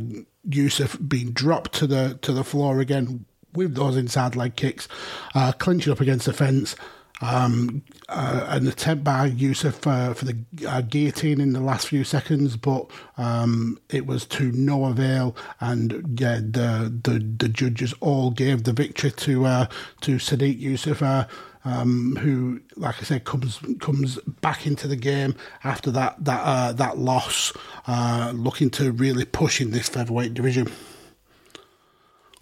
Yusuff 0.47 1.07
being 1.07 1.31
dropped 1.31 1.73
to 1.73 1.87
the 1.87 2.19
to 2.21 2.31
the 2.31 2.43
floor 2.43 2.79
again 2.79 3.25
with 3.53 3.75
those 3.75 3.97
inside 3.97 4.35
leg 4.35 4.55
kicks, 4.55 4.87
uh, 5.33 5.51
clinching 5.53 5.91
up 5.91 5.99
against 5.99 6.25
the 6.25 6.33
fence. 6.33 6.75
Um, 7.19 7.81
uh, 8.09 8.45
an 8.47 8.67
attempt 8.67 9.03
by 9.03 9.31
Yusuff 9.31 9.73
for, 9.73 10.13
for 10.13 10.25
the 10.25 10.37
uh, 10.67 10.81
guillotine 10.81 11.41
in 11.41 11.53
the 11.53 11.59
last 11.59 11.87
few 11.87 12.03
seconds, 12.03 12.57
but 12.57 12.91
um, 13.17 13.79
it 13.89 14.05
was 14.05 14.27
to 14.27 14.51
no 14.51 14.85
avail. 14.85 15.35
And 15.59 16.19
yeah, 16.19 16.35
the, 16.35 16.93
the 17.03 17.17
the 17.39 17.49
judges 17.49 17.95
all 18.01 18.29
gave 18.29 18.65
the 18.65 18.73
victory 18.73 19.09
to 19.09 19.45
uh, 19.45 19.67
to 20.01 20.17
Sodiq 20.17 20.61
Yusuff. 20.61 21.27
Um, 21.67 22.15
who, 22.21 22.61
like 22.77 22.95
I 22.99 23.03
said, 23.03 23.25
comes 23.25 23.59
comes 23.81 24.17
back 24.39 24.65
into 24.65 24.87
the 24.87 24.95
game 24.95 25.35
after 25.65 25.91
that 25.91 26.15
that 26.23 26.41
uh, 26.41 26.71
that 26.71 26.97
loss, 26.97 27.51
uh, 27.87 28.31
looking 28.33 28.69
to 28.71 28.93
really 28.93 29.25
push 29.25 29.59
in 29.59 29.71
this 29.71 29.89
featherweight 29.89 30.33
division. 30.33 30.71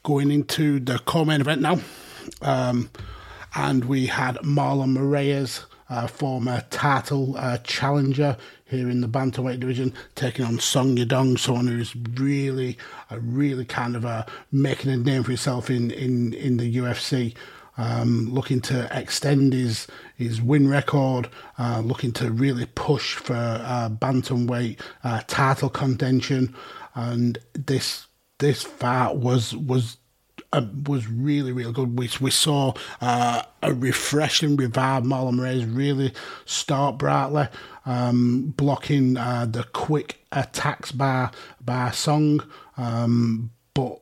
Going 0.04 0.30
into 0.30 0.80
the 0.80 1.00
co-main 1.00 1.42
event 1.42 1.62
now, 1.62 1.80
um, 2.44 2.92
and 3.56 3.86
we 3.86 4.06
had 4.06 4.36
Marlon 4.44 4.96
Moraes, 4.96 5.66
uh, 5.90 6.06
former 6.06 6.64
title 6.70 7.36
uh, 7.38 7.58
challenger 7.64 8.38
here 8.66 8.92
in 8.92 9.02
the 9.02 9.08
bantamweight 9.08 9.60
division, 9.60 9.92
taking 10.14 10.46
on 10.46 10.60
Song 10.60 10.98
Yadong, 10.98 11.40
someone 11.40 11.68
who's 11.68 11.96
really, 11.96 12.78
uh, 13.10 13.18
really 13.22 13.66
kind 13.66 13.96
of 13.96 14.06
uh, 14.06 14.24
making 14.52 14.92
a 14.92 14.98
name 14.98 15.24
for 15.24 15.32
himself 15.32 15.72
in 15.72 15.90
in 15.90 16.34
in 16.34 16.58
the 16.58 16.78
UFC 16.78 17.34
um, 17.78 18.30
looking 18.34 18.62
to 18.62 18.88
extend 18.98 19.54
his 19.54 19.88
his 20.16 20.42
win 20.42 20.68
record, 20.68 21.30
uh, 21.58 21.82
looking 21.84 22.12
to 22.14 22.32
really 22.32 22.66
push 22.66 23.16
for 23.16 23.34
uh, 23.36 23.90
bantamweight 23.90 24.80
uh, 25.04 25.22
title 25.28 25.70
contention, 25.70 26.56
and 26.94 27.38
this 27.54 28.08
this 28.40 28.64
fight 28.64 29.18
was 29.18 29.56
was 29.56 29.98
uh, 30.54 30.66
was 30.88 31.08
really 31.08 31.52
really 31.52 31.74
good. 31.74 31.98
We 31.98 32.10
we 32.22 32.32
saw 32.32 32.74
uh, 33.02 33.44
a 33.62 33.74
refreshing 33.74 34.56
revived 34.56 35.06
Marlon 35.06 35.36
Moraes 35.36 35.76
really 35.76 36.14
start 36.46 36.98
brightly, 36.98 37.48
um, 37.86 38.54
blocking 38.56 39.18
uh, 39.18 39.48
the 39.50 39.64
quick 39.64 40.20
attacks 40.32 40.92
by 40.92 41.30
by 41.64 41.92
Song, 41.92 42.42
um, 42.78 43.52
but 43.74 44.00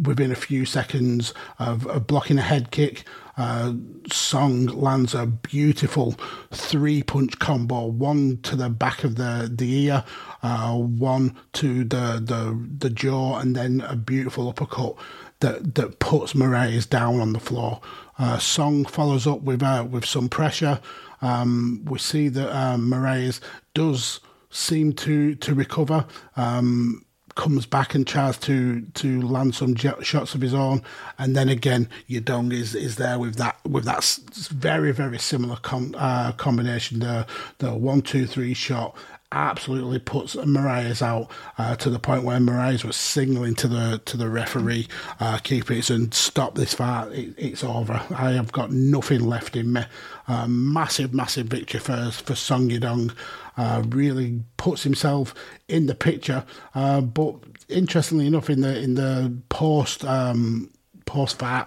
within 0.00 0.30
a 0.30 0.36
few 0.36 0.64
seconds 0.64 1.32
of, 1.58 1.86
of 1.86 2.06
blocking 2.06 2.38
a 2.38 2.42
head 2.42 2.70
kick, 2.70 3.04
uh, 3.36 3.74
Song 4.10 4.66
lands 4.66 5.14
a 5.14 5.26
beautiful 5.26 6.12
three 6.52 7.02
punch 7.02 7.38
combo, 7.38 7.86
one 7.86 8.38
to 8.42 8.56
the 8.56 8.70
back 8.70 9.04
of 9.04 9.16
the, 9.16 9.50
the 9.52 9.84
ear, 9.84 10.04
uh, 10.42 10.74
one 10.74 11.36
to 11.54 11.84
the, 11.84 12.22
the, 12.22 12.68
the 12.78 12.90
jaw, 12.90 13.38
and 13.38 13.54
then 13.54 13.82
a 13.82 13.96
beautiful 13.96 14.48
uppercut 14.48 14.96
that, 15.40 15.74
that 15.74 15.98
puts 15.98 16.32
Moraes 16.32 16.88
down 16.88 17.20
on 17.20 17.32
the 17.32 17.40
floor. 17.40 17.80
Uh, 18.18 18.38
Song 18.38 18.86
follows 18.86 19.26
up 19.26 19.42
with, 19.42 19.62
uh, 19.62 19.86
with 19.88 20.06
some 20.06 20.28
pressure. 20.28 20.80
Um, 21.20 21.82
we 21.84 21.98
see 21.98 22.28
that 22.28 22.56
um, 22.56 22.90
Moraes 22.90 23.40
does 23.74 24.20
seem 24.50 24.94
to, 24.94 25.34
to 25.34 25.54
recover. 25.54 26.06
Um, 26.36 27.04
comes 27.36 27.66
back 27.66 27.94
and 27.94 28.06
tries 28.06 28.36
to 28.38 28.80
to 28.80 29.22
land 29.22 29.54
some 29.54 29.76
shots 29.76 30.34
of 30.34 30.40
his 30.40 30.52
own, 30.54 30.82
and 31.18 31.36
then 31.36 31.48
again 31.48 31.88
Yadong 32.08 32.52
is 32.52 32.74
is 32.74 32.96
there 32.96 33.18
with 33.18 33.36
that 33.36 33.56
with 33.64 33.84
that 33.84 34.02
very 34.50 34.92
very 34.92 35.18
similar 35.18 35.56
com, 35.56 35.94
uh, 35.96 36.32
combination 36.32 36.98
the 36.98 37.26
the 37.58 37.72
one 37.74 38.02
two 38.02 38.26
three 38.26 38.54
shot 38.54 38.96
absolutely 39.32 39.98
puts 39.98 40.36
Moraes 40.36 41.02
out 41.02 41.30
uh, 41.58 41.76
to 41.76 41.90
the 41.90 41.98
point 41.98 42.22
where 42.22 42.38
Moraes 42.38 42.84
was 42.84 42.96
signaling 42.96 43.54
to 43.56 43.68
the 43.68 44.00
to 44.04 44.16
the 44.16 44.28
referee, 44.28 44.88
uh, 45.20 45.38
keep 45.38 45.70
it 45.70 45.90
and 45.90 46.12
stop 46.14 46.54
this 46.54 46.74
fight. 46.74 47.12
It, 47.12 47.34
it's 47.36 47.64
over. 47.64 48.02
I 48.10 48.32
have 48.32 48.52
got 48.52 48.70
nothing 48.70 49.20
left 49.20 49.56
in 49.56 49.72
me. 49.72 49.84
Uh, 50.28 50.46
massive, 50.48 51.12
massive 51.12 51.46
victory 51.46 51.80
for 51.80 52.10
for 52.10 52.34
Song 52.34 52.68
Yadong. 52.68 53.14
Uh, 53.56 53.82
really 53.88 54.42
puts 54.58 54.82
himself 54.82 55.34
in 55.66 55.86
the 55.86 55.94
picture. 55.94 56.44
Uh, 56.74 57.00
but 57.00 57.36
interestingly 57.68 58.26
enough, 58.26 58.50
in 58.50 58.60
the 58.60 58.78
in 58.78 58.94
the 58.94 59.34
post 59.48 60.04
um, 60.04 60.70
post 61.06 61.38
fight 61.38 61.66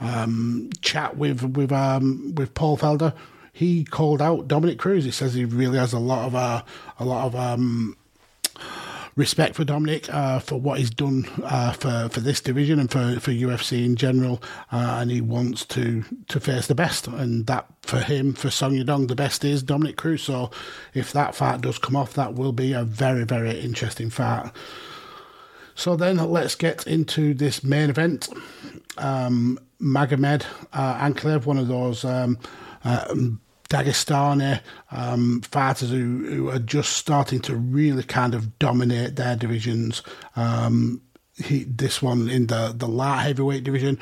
um, 0.00 0.70
chat 0.80 1.16
with 1.16 1.42
with 1.42 1.72
um, 1.72 2.34
with 2.34 2.54
Paul 2.54 2.76
Felder 2.76 3.14
he 3.60 3.84
called 3.84 4.22
out 4.22 4.48
Dominick 4.48 4.78
Cruz. 4.78 5.04
He 5.04 5.10
says 5.10 5.34
he 5.34 5.44
really 5.44 5.76
has 5.76 5.92
a 5.92 5.98
lot 5.98 6.26
of 6.26 6.34
uh, 6.34 6.62
a 6.98 7.04
lot 7.04 7.26
of 7.26 7.36
um, 7.36 7.94
respect 9.16 9.54
for 9.54 9.64
Dominick 9.64 10.08
uh, 10.08 10.38
for 10.38 10.58
what 10.58 10.78
he's 10.78 10.88
done 10.88 11.28
uh, 11.44 11.72
for 11.72 12.08
for 12.08 12.20
this 12.20 12.40
division 12.40 12.78
and 12.78 12.90
for, 12.90 13.20
for 13.20 13.32
UFC 13.32 13.84
in 13.84 13.96
general, 13.96 14.42
uh, 14.72 14.96
and 15.00 15.10
he 15.10 15.20
wants 15.20 15.66
to 15.66 16.04
to 16.28 16.40
face 16.40 16.68
the 16.68 16.74
best, 16.74 17.06
and 17.06 17.46
that 17.48 17.66
for 17.82 17.98
him 17.98 18.32
for 18.32 18.50
Song 18.50 18.72
Yadong 18.72 19.08
the 19.08 19.14
best 19.14 19.44
is 19.44 19.62
Dominick 19.62 19.98
Cruz. 19.98 20.22
So 20.22 20.50
if 20.94 21.12
that 21.12 21.34
fight 21.34 21.60
does 21.60 21.78
come 21.78 21.96
off, 21.96 22.14
that 22.14 22.32
will 22.32 22.52
be 22.52 22.72
a 22.72 22.82
very 22.82 23.24
very 23.24 23.60
interesting 23.60 24.08
fight. 24.08 24.52
So 25.74 25.96
then 25.96 26.16
let's 26.16 26.54
get 26.54 26.86
into 26.86 27.34
this 27.34 27.62
main 27.62 27.90
event. 27.90 28.30
Um, 28.96 29.58
Magomed 29.82 30.46
uh, 30.72 30.94
Ankalaev, 30.96 31.44
one 31.44 31.58
of 31.58 31.68
those 31.68 32.06
um, 32.06 32.38
uh, 32.84 33.14
Dagestani 33.70 34.60
um, 34.90 35.40
fighters 35.42 35.90
who, 35.90 36.26
who, 36.26 36.50
are 36.50 36.58
just 36.58 36.94
starting 36.94 37.40
to 37.40 37.56
really 37.56 38.02
kind 38.02 38.34
of 38.34 38.58
dominate 38.58 39.14
their 39.14 39.36
divisions. 39.36 40.02
Um, 40.34 41.00
he, 41.36 41.64
this 41.64 42.02
one 42.02 42.28
in 42.28 42.48
the, 42.48 42.74
the 42.76 42.88
light 42.88 43.22
heavyweight 43.22 43.64
division, 43.64 43.98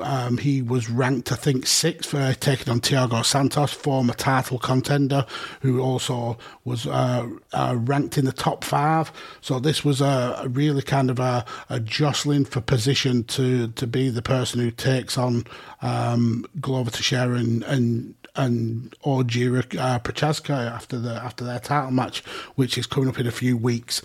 um, 0.00 0.38
he 0.38 0.60
was 0.60 0.90
ranked, 0.90 1.30
I 1.30 1.36
think, 1.36 1.66
sixth 1.66 2.10
for 2.10 2.34
taking 2.34 2.72
on 2.72 2.80
Thiago 2.80 3.24
Santos, 3.24 3.72
former 3.72 4.14
title 4.14 4.58
contender, 4.58 5.24
who 5.60 5.80
also 5.80 6.36
was 6.64 6.86
uh, 6.86 7.28
uh, 7.52 7.76
ranked 7.78 8.18
in 8.18 8.24
the 8.24 8.32
top 8.32 8.64
five. 8.64 9.12
So 9.40 9.60
this 9.60 9.84
was 9.84 10.00
a, 10.00 10.40
a 10.42 10.48
really 10.48 10.82
kind 10.82 11.10
of 11.10 11.20
a, 11.20 11.44
a, 11.68 11.78
jostling 11.78 12.44
for 12.44 12.60
position 12.60 13.24
to, 13.24 13.68
to 13.68 13.86
be 13.86 14.08
the 14.08 14.22
person 14.22 14.60
who 14.60 14.70
takes 14.70 15.16
on 15.16 15.44
um, 15.80 16.44
Glover 16.60 16.90
Teixeira 16.90 17.36
and, 17.36 17.62
and 17.64 18.14
and 18.36 18.94
Jiri 19.02 19.78
uh, 19.78 19.98
Prochazka 19.98 20.50
after 20.50 20.98
the 20.98 21.14
after 21.14 21.44
their 21.44 21.58
title 21.58 21.90
match, 21.90 22.24
which 22.54 22.78
is 22.78 22.86
coming 22.86 23.08
up 23.08 23.18
in 23.18 23.26
a 23.26 23.32
few 23.32 23.56
weeks. 23.56 24.02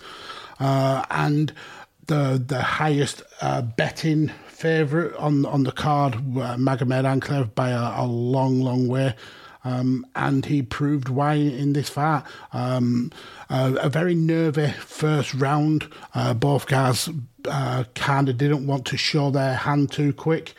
Uh, 0.60 1.04
and 1.10 1.52
the 2.06 2.42
the 2.44 2.62
highest 2.62 3.22
uh, 3.40 3.62
betting 3.62 4.28
favourite 4.48 5.14
on 5.16 5.46
on 5.46 5.62
the 5.62 5.72
card, 5.72 6.14
uh, 6.14 6.56
Magomed 6.56 7.04
Ankalaev, 7.04 7.54
by 7.54 7.70
a, 7.70 8.02
a, 8.02 8.06
long, 8.06 8.60
long 8.60 8.88
way. 8.88 9.14
Um, 9.64 10.06
and 10.14 10.46
he 10.46 10.62
proved 10.62 11.08
why 11.08 11.34
in 11.34 11.74
this 11.74 11.88
fight. 11.88 12.22
Um, 12.52 13.10
uh, 13.50 13.74
a 13.80 13.90
very 13.90 14.14
nervy 14.14 14.68
first 14.68 15.34
round. 15.34 15.92
Uh, 16.14 16.32
both 16.32 16.66
guys 16.66 17.08
uh, 17.46 17.84
kind 17.94 18.28
of 18.28 18.38
didn't 18.38 18.66
want 18.66 18.86
to 18.86 18.96
show 18.96 19.30
their 19.30 19.54
hand 19.54 19.92
too 19.92 20.12
quick. 20.12 20.54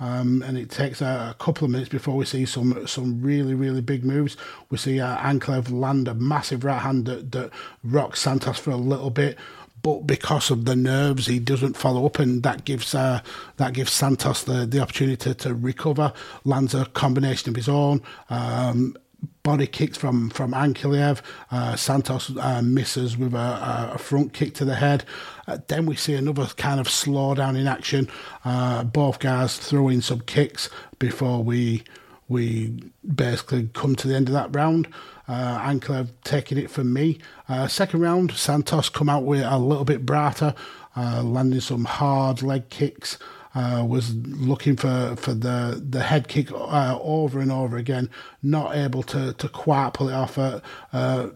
Um, 0.00 0.42
and 0.42 0.58
it 0.58 0.70
takes 0.70 1.00
a, 1.00 1.30
a, 1.30 1.36
couple 1.38 1.64
of 1.64 1.70
minutes 1.70 1.88
before 1.88 2.16
we 2.16 2.24
see 2.24 2.46
some 2.46 2.84
some 2.86 3.22
really 3.22 3.54
really 3.54 3.80
big 3.80 4.04
moves. 4.04 4.36
We 4.68 4.76
see 4.76 5.00
uh, 5.00 5.16
Ankalaev 5.18 5.70
land 5.70 6.08
a 6.08 6.14
massive 6.14 6.64
right 6.64 6.80
hand 6.80 7.06
that, 7.06 7.30
that 7.30 7.50
rocks 7.84 8.20
Santos 8.20 8.58
for 8.58 8.72
a 8.72 8.76
little 8.76 9.10
bit, 9.10 9.38
but 9.84 10.06
because 10.06 10.50
of 10.50 10.64
the 10.64 10.74
nerves, 10.74 11.26
he 11.26 11.38
doesn't 11.38 11.76
follow 11.76 12.06
up, 12.06 12.18
and 12.18 12.42
that 12.42 12.64
gives 12.64 12.94
uh, 12.94 13.20
that 13.58 13.74
gives 13.74 13.92
Santos 13.92 14.42
the, 14.42 14.64
the 14.64 14.80
opportunity 14.80 15.16
to, 15.16 15.34
to 15.34 15.54
recover. 15.54 16.12
Lands 16.44 16.74
a 16.74 16.86
combination 16.86 17.50
of 17.50 17.56
his 17.56 17.68
own. 17.68 18.00
Um, 18.30 18.96
body 19.42 19.66
kicks 19.66 19.96
from 19.96 20.30
from 20.30 20.52
Ankalaev. 20.52 21.20
Uh, 21.50 21.76
Santos 21.76 22.36
uh, 22.36 22.62
misses 22.62 23.16
with 23.16 23.34
a, 23.34 23.90
a, 23.94 23.98
front 23.98 24.32
kick 24.32 24.54
to 24.54 24.64
the 24.64 24.74
head. 24.74 25.04
Uh, 25.46 25.58
then 25.68 25.86
we 25.86 25.96
see 25.96 26.14
another 26.14 26.46
kind 26.56 26.80
of 26.80 26.88
slow 26.88 27.34
down 27.34 27.56
in 27.56 27.66
action. 27.66 28.08
Uh, 28.44 28.84
both 28.84 29.18
guys 29.18 29.56
throwing 29.56 30.00
some 30.00 30.20
kicks 30.20 30.70
before 30.98 31.42
we 31.42 31.82
we 32.28 32.90
basically 33.14 33.68
come 33.74 33.94
to 33.96 34.08
the 34.08 34.14
end 34.14 34.28
of 34.28 34.34
that 34.34 34.54
round. 34.54 34.88
Uh, 35.26 35.58
Ankalaev 35.60 36.10
taking 36.22 36.58
it 36.58 36.70
from 36.70 36.92
me. 36.92 37.18
Uh, 37.48 37.66
second 37.66 38.00
round, 38.00 38.32
Santos 38.32 38.88
come 38.88 39.08
out 39.08 39.24
with 39.24 39.42
a 39.42 39.58
little 39.58 39.84
bit 39.84 40.04
brighter, 40.04 40.54
uh, 40.96 41.22
landing 41.22 41.60
some 41.60 41.84
hard 41.84 42.42
leg 42.42 42.68
kicks. 42.68 43.18
Uh, 43.54 43.84
was 43.86 44.14
looking 44.16 44.74
for, 44.74 45.14
for 45.16 45.32
the, 45.32 45.80
the 45.88 46.02
head 46.02 46.26
kick 46.26 46.50
uh, 46.50 46.98
over 47.00 47.38
and 47.38 47.52
over 47.52 47.76
again, 47.76 48.10
not 48.42 48.74
able 48.74 49.04
to, 49.04 49.32
to 49.34 49.48
quite 49.48 49.92
pull 49.94 50.08
it 50.08 50.12
off. 50.12 50.36
Uh, 50.36 50.60
uh 50.92 51.28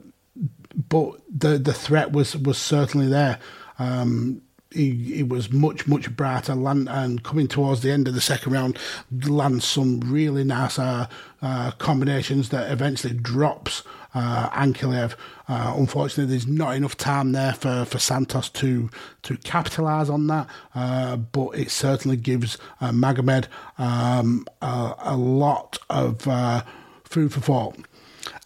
but 0.89 1.21
the 1.29 1.59
the 1.59 1.73
threat 1.73 2.13
was 2.13 2.37
was 2.37 2.59
certainly 2.59 3.09
there. 3.09 3.39
Um, 3.79 4.43
he, 4.71 4.93
he 4.93 5.23
was 5.23 5.51
much 5.51 5.87
much 5.87 6.15
brighter 6.15 6.55
land, 6.55 6.89
and 6.89 7.23
coming 7.23 7.49
towards 7.49 7.83
the 7.83 7.91
end 7.91 8.09
of 8.09 8.15
the 8.15 8.21
second 8.21 8.53
round 8.53 8.79
lands 9.27 9.65
some 9.65 10.01
really 10.01 10.45
nice 10.45 10.79
uh, 10.79 11.07
uh, 11.41 11.71
combinations 11.73 12.51
that 12.51 12.71
eventually 12.71 13.15
drops 13.15 13.83
uh, 14.15 14.51
Ankalaev. 14.51 15.15
Uh, 15.49 15.75
unfortunately, 15.77 16.27
there's 16.27 16.47
not 16.47 16.75
enough 16.77 16.97
time 16.97 17.33
there 17.33 17.55
for, 17.55 17.85
for 17.85 17.99
Santos 17.99 18.49
to 18.51 18.91
to 19.23 19.37
capitalise 19.39 20.11
on 20.11 20.27
that, 20.27 20.47
uh, 20.75 21.17
but 21.17 21.51
it 21.51 21.71
certainly 21.71 22.17
gives 22.17 22.59
uh, 22.81 22.91
Magomed 22.91 23.47
um, 23.79 24.47
a, 24.61 24.95
a, 24.99 25.17
lot 25.17 25.79
of 25.89 26.27
uh, 26.29 26.63
food 27.05 27.33
for 27.33 27.41
thought 27.41 27.77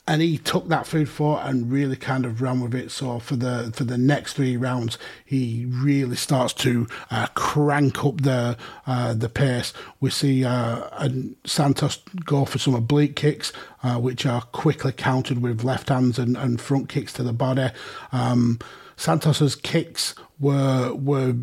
and 0.06 0.20
he 0.20 0.36
took 0.36 0.68
that 0.68 0.86
food 0.86 1.08
for 1.08 1.40
and 1.40 1.70
really 1.70 1.94
kind 1.94 2.26
of 2.26 2.42
ran 2.42 2.60
with 2.60 2.74
it. 2.74 2.90
So 2.90 3.20
for 3.20 3.36
the 3.36 3.72
for 3.74 3.84
the 3.84 3.98
next 3.98 4.34
three 4.34 4.56
rounds, 4.56 4.98
he 5.24 5.66
really 5.68 6.16
starts 6.16 6.52
to 6.54 6.88
uh, 7.10 7.28
crank 7.34 8.04
up 8.04 8.22
the 8.22 8.56
uh, 8.86 9.14
the 9.14 9.28
pace. 9.28 9.72
We 10.00 10.10
see 10.10 10.44
uh, 10.44 11.08
Santos 11.44 11.98
go 12.24 12.44
for 12.44 12.58
some 12.58 12.74
oblique 12.74 13.14
kicks, 13.14 13.52
uh, 13.82 13.98
which 13.98 14.26
are 14.26 14.42
quickly 14.42 14.92
countered 14.92 15.40
with 15.40 15.62
left 15.62 15.88
hands 15.88 16.18
and, 16.18 16.36
and 16.36 16.60
front 16.60 16.88
kicks 16.88 17.12
to 17.14 17.22
the 17.22 17.32
body. 17.32 17.70
Um, 18.10 18.58
Santos's 18.96 19.54
kicks 19.54 20.14
were 20.40 20.94
were 20.94 21.34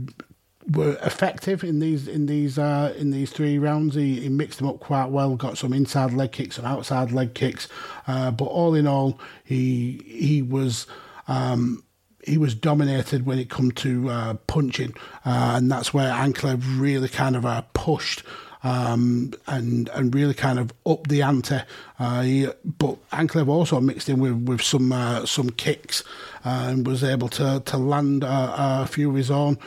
were 0.72 0.98
effective 1.04 1.64
in 1.64 1.80
these 1.80 2.08
in 2.08 2.26
these 2.26 2.58
uh, 2.58 2.94
in 2.98 3.12
these 3.12 3.32
three 3.32 3.58
rounds. 3.58 3.96
He, 3.96 4.22
he, 4.22 4.30
mixed 4.30 4.60
them 4.60 4.68
up 4.68 4.80
quite 4.80 5.08
well. 5.08 5.36
Got 5.36 5.58
some 5.58 5.74
inside 5.74 6.14
leg 6.14 6.32
kicks, 6.32 6.58
some 6.58 6.66
outside 6.66 7.12
leg 7.12 7.34
kicks. 7.34 7.68
Uh, 8.08 8.32
but 8.32 8.46
all 8.46 8.76
in 8.76 8.88
all, 8.88 9.20
he 9.44 10.04
he 10.06 10.42
was. 10.42 10.88
Um, 11.28 11.84
he 12.26 12.38
was 12.38 12.54
dominated 12.54 13.26
when 13.26 13.40
it 13.40 13.50
come 13.50 13.72
to 13.72 14.10
uh, 14.10 14.34
punching, 14.46 14.94
uh, 15.26 15.54
and 15.56 15.72
that's 15.72 15.94
where 15.94 16.12
Ankalaev 16.12 16.80
really 16.80 17.08
kind 17.08 17.36
of 17.36 17.46
uh, 17.46 17.62
pushed 17.74 18.24
um, 18.62 19.34
and 19.48 19.90
and 19.90 20.14
really 20.14 20.34
kind 20.34 20.60
of 20.60 20.74
up 20.86 21.08
the 21.08 21.22
ante. 21.22 21.60
Uh, 21.98 22.22
he, 22.22 22.48
but 22.66 22.98
Ankalaev 23.12 23.48
also 23.48 23.80
mixed 23.80 24.10
in 24.10 24.20
with 24.20 24.34
with 24.48 24.62
some 24.62 24.92
uh, 24.92 25.26
some 25.26 25.50
kicks 25.50 26.04
and 26.44 26.86
was 26.86 27.04
able 27.04 27.30
to 27.30 27.62
to 27.66 27.78
land 27.78 28.24
a, 28.24 28.82
a 28.82 28.88
few 28.88 29.10
of 29.10 29.16
his 29.16 29.32
own 29.32 29.58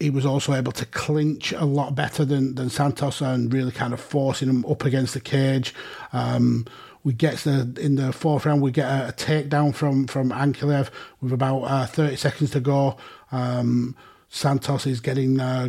he 0.00 0.10
was 0.10 0.26
also 0.26 0.54
able 0.54 0.72
to 0.72 0.86
clinch 0.86 1.52
a 1.52 1.64
lot 1.64 1.94
better 1.94 2.24
than, 2.24 2.54
than 2.54 2.70
Santos 2.70 3.20
and 3.20 3.52
really 3.52 3.72
kind 3.72 3.92
of 3.92 4.00
forcing 4.00 4.48
him 4.48 4.64
up 4.66 4.84
against 4.84 5.14
the 5.14 5.20
cage. 5.20 5.74
Um, 6.12 6.66
we 7.04 7.12
get 7.12 7.36
the 7.38 7.76
in 7.80 7.96
the 7.96 8.12
fourth 8.12 8.46
round, 8.46 8.62
we 8.62 8.72
get 8.72 8.88
a, 8.88 9.08
a 9.08 9.12
takedown 9.12 9.74
from 9.74 10.06
from 10.06 10.30
Ankalaev 10.30 10.90
with 11.20 11.32
about 11.32 11.62
uh, 11.62 11.86
30 11.86 12.16
seconds 12.16 12.50
to 12.52 12.60
go. 12.60 12.96
Um, 13.30 13.94
Santos 14.30 14.86
is 14.86 15.00
getting 15.00 15.38
uh, 15.38 15.68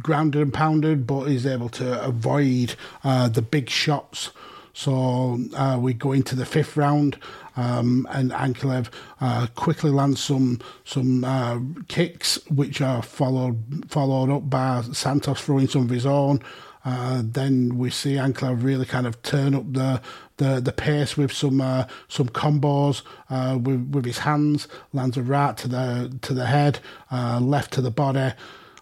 grounded 0.00 0.42
and 0.42 0.54
pounded, 0.54 1.06
but 1.06 1.28
is 1.28 1.44
able 1.44 1.68
to 1.70 2.02
avoid 2.02 2.76
uh, 3.04 3.28
the 3.28 3.42
big 3.42 3.68
shots. 3.68 4.30
So 4.72 5.38
uh, 5.54 5.78
we 5.80 5.94
go 5.94 6.12
into 6.12 6.36
the 6.36 6.46
fifth 6.46 6.76
round, 6.76 7.18
um, 7.56 8.06
and 8.10 8.30
Ankalaev 8.30 8.88
uh, 9.20 9.46
quickly 9.54 9.90
lands 9.90 10.20
some 10.20 10.60
some 10.84 11.24
uh, 11.24 11.58
kicks, 11.88 12.38
which 12.48 12.80
are 12.80 13.02
followed 13.02 13.84
followed 13.88 14.30
up 14.30 14.48
by 14.48 14.82
Santos 14.92 15.40
throwing 15.40 15.68
some 15.68 15.82
of 15.82 15.90
his 15.90 16.06
own. 16.06 16.40
Uh, 16.84 17.20
then 17.24 17.76
we 17.76 17.90
see 17.90 18.14
Ankalaev 18.14 18.62
really 18.62 18.86
kind 18.86 19.06
of 19.06 19.20
turn 19.22 19.54
up 19.54 19.72
the 19.72 20.00
the, 20.36 20.60
the 20.60 20.72
pace 20.72 21.16
with 21.16 21.32
some 21.32 21.60
uh, 21.60 21.86
some 22.08 22.28
combos 22.28 23.02
uh, 23.30 23.58
with 23.58 23.88
with 23.90 24.04
his 24.04 24.18
hands, 24.18 24.68
lands 24.92 25.16
a 25.16 25.22
right 25.22 25.56
to 25.56 25.68
the 25.68 26.16
to 26.22 26.34
the 26.34 26.46
head, 26.46 26.78
uh, 27.10 27.40
left 27.40 27.72
to 27.72 27.80
the 27.80 27.90
body. 27.90 28.32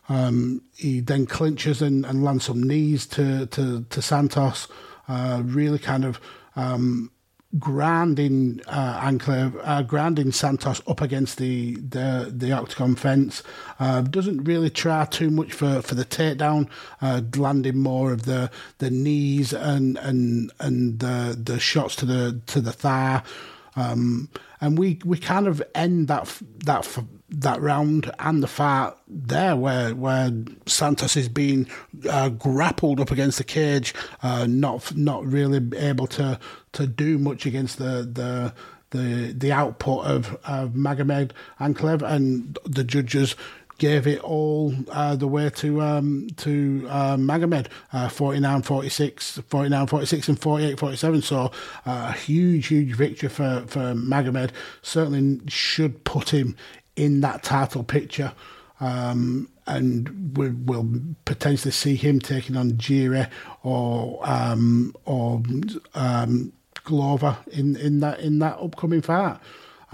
Um, 0.06 0.60
he 0.76 1.00
then 1.00 1.24
clinches 1.24 1.80
and, 1.80 2.04
and 2.04 2.22
lands 2.22 2.44
some 2.44 2.62
knees 2.62 3.06
to 3.06 3.46
to, 3.46 3.84
to 3.88 4.02
Santos 4.02 4.68
uh, 5.08 5.42
really 5.44 5.78
kind 5.78 6.04
of 6.04 6.20
um, 6.56 7.10
grinding 7.58 8.60
uh, 8.66 9.00
Ankle, 9.02 9.52
uh, 9.62 9.82
Santos 10.30 10.80
up 10.86 11.00
against 11.00 11.38
the 11.38 11.76
the, 11.76 12.32
the 12.34 12.52
octagon 12.52 12.94
fence. 12.96 13.42
Uh, 13.78 14.00
doesn't 14.02 14.44
really 14.44 14.70
try 14.70 15.04
too 15.04 15.30
much 15.30 15.52
for, 15.52 15.82
for 15.82 15.94
the 15.94 16.04
takedown, 16.04 16.68
uh, 17.00 17.20
landing 17.36 17.78
more 17.78 18.12
of 18.12 18.24
the, 18.24 18.50
the 18.78 18.90
knees 18.90 19.52
and 19.52 19.98
and 19.98 20.52
and 20.60 20.98
the 21.00 21.38
the 21.40 21.60
shots 21.60 21.96
to 21.96 22.06
the 22.06 22.40
to 22.46 22.60
the 22.60 22.72
thigh. 22.72 23.22
Um, 23.76 24.28
and 24.60 24.78
we, 24.78 25.00
we 25.04 25.18
kind 25.18 25.46
of 25.46 25.62
end 25.74 26.08
that 26.08 26.40
that 26.64 26.88
that 27.28 27.60
round 27.60 28.12
and 28.18 28.42
the 28.42 28.46
fight 28.46 28.92
there 29.08 29.56
where 29.56 29.94
where 29.94 30.30
Santos 30.66 31.16
is 31.16 31.28
being 31.28 31.68
uh, 32.08 32.28
grappled 32.28 33.00
up 33.00 33.10
against 33.10 33.38
the 33.38 33.44
cage, 33.44 33.94
uh, 34.22 34.46
not 34.48 34.96
not 34.96 35.26
really 35.26 35.60
able 35.78 36.06
to 36.08 36.38
to 36.72 36.86
do 36.86 37.18
much 37.18 37.46
against 37.46 37.78
the 37.78 38.08
the 38.10 38.54
the 38.90 39.32
the 39.36 39.52
output 39.52 40.04
of, 40.06 40.38
of 40.44 40.70
Magomed 40.70 41.32
Ankalaev, 41.60 42.02
and 42.02 42.58
the 42.64 42.84
judges 42.84 43.34
gave 43.78 44.06
it 44.06 44.20
all 44.20 44.74
uh, 44.90 45.16
the 45.16 45.26
way 45.26 45.50
to 45.50 45.82
um, 45.82 46.28
to 46.38 46.86
uh, 46.88 47.16
Magomed, 47.16 47.66
uh, 47.92 48.08
49 48.08 48.62
46, 48.62 49.40
49 49.48 49.86
46, 49.86 50.28
and 50.28 50.40
48 50.40 50.78
47. 50.78 51.22
So 51.22 51.38
uh, 51.38 51.50
a 51.86 52.12
huge, 52.12 52.68
huge 52.68 52.94
victory 52.94 53.28
for, 53.28 53.64
for 53.66 53.94
Magomed. 53.94 54.50
Certainly 54.82 55.40
should 55.48 56.04
put 56.04 56.30
him 56.30 56.56
in 56.96 57.20
that 57.22 57.42
title 57.42 57.84
picture. 57.84 58.32
Um, 58.80 59.48
and 59.66 60.36
we 60.36 60.50
will 60.50 60.86
potentially 61.24 61.72
see 61.72 61.96
him 61.96 62.20
taking 62.20 62.56
on 62.56 62.72
Jiri 62.72 63.30
or 63.62 64.20
um, 64.22 64.94
or 65.06 65.42
um, 65.94 66.52
Glover 66.84 67.38
in, 67.50 67.76
in 67.76 68.00
that 68.00 68.20
in 68.20 68.40
that 68.40 68.58
upcoming 68.58 69.00
fight. 69.00 69.38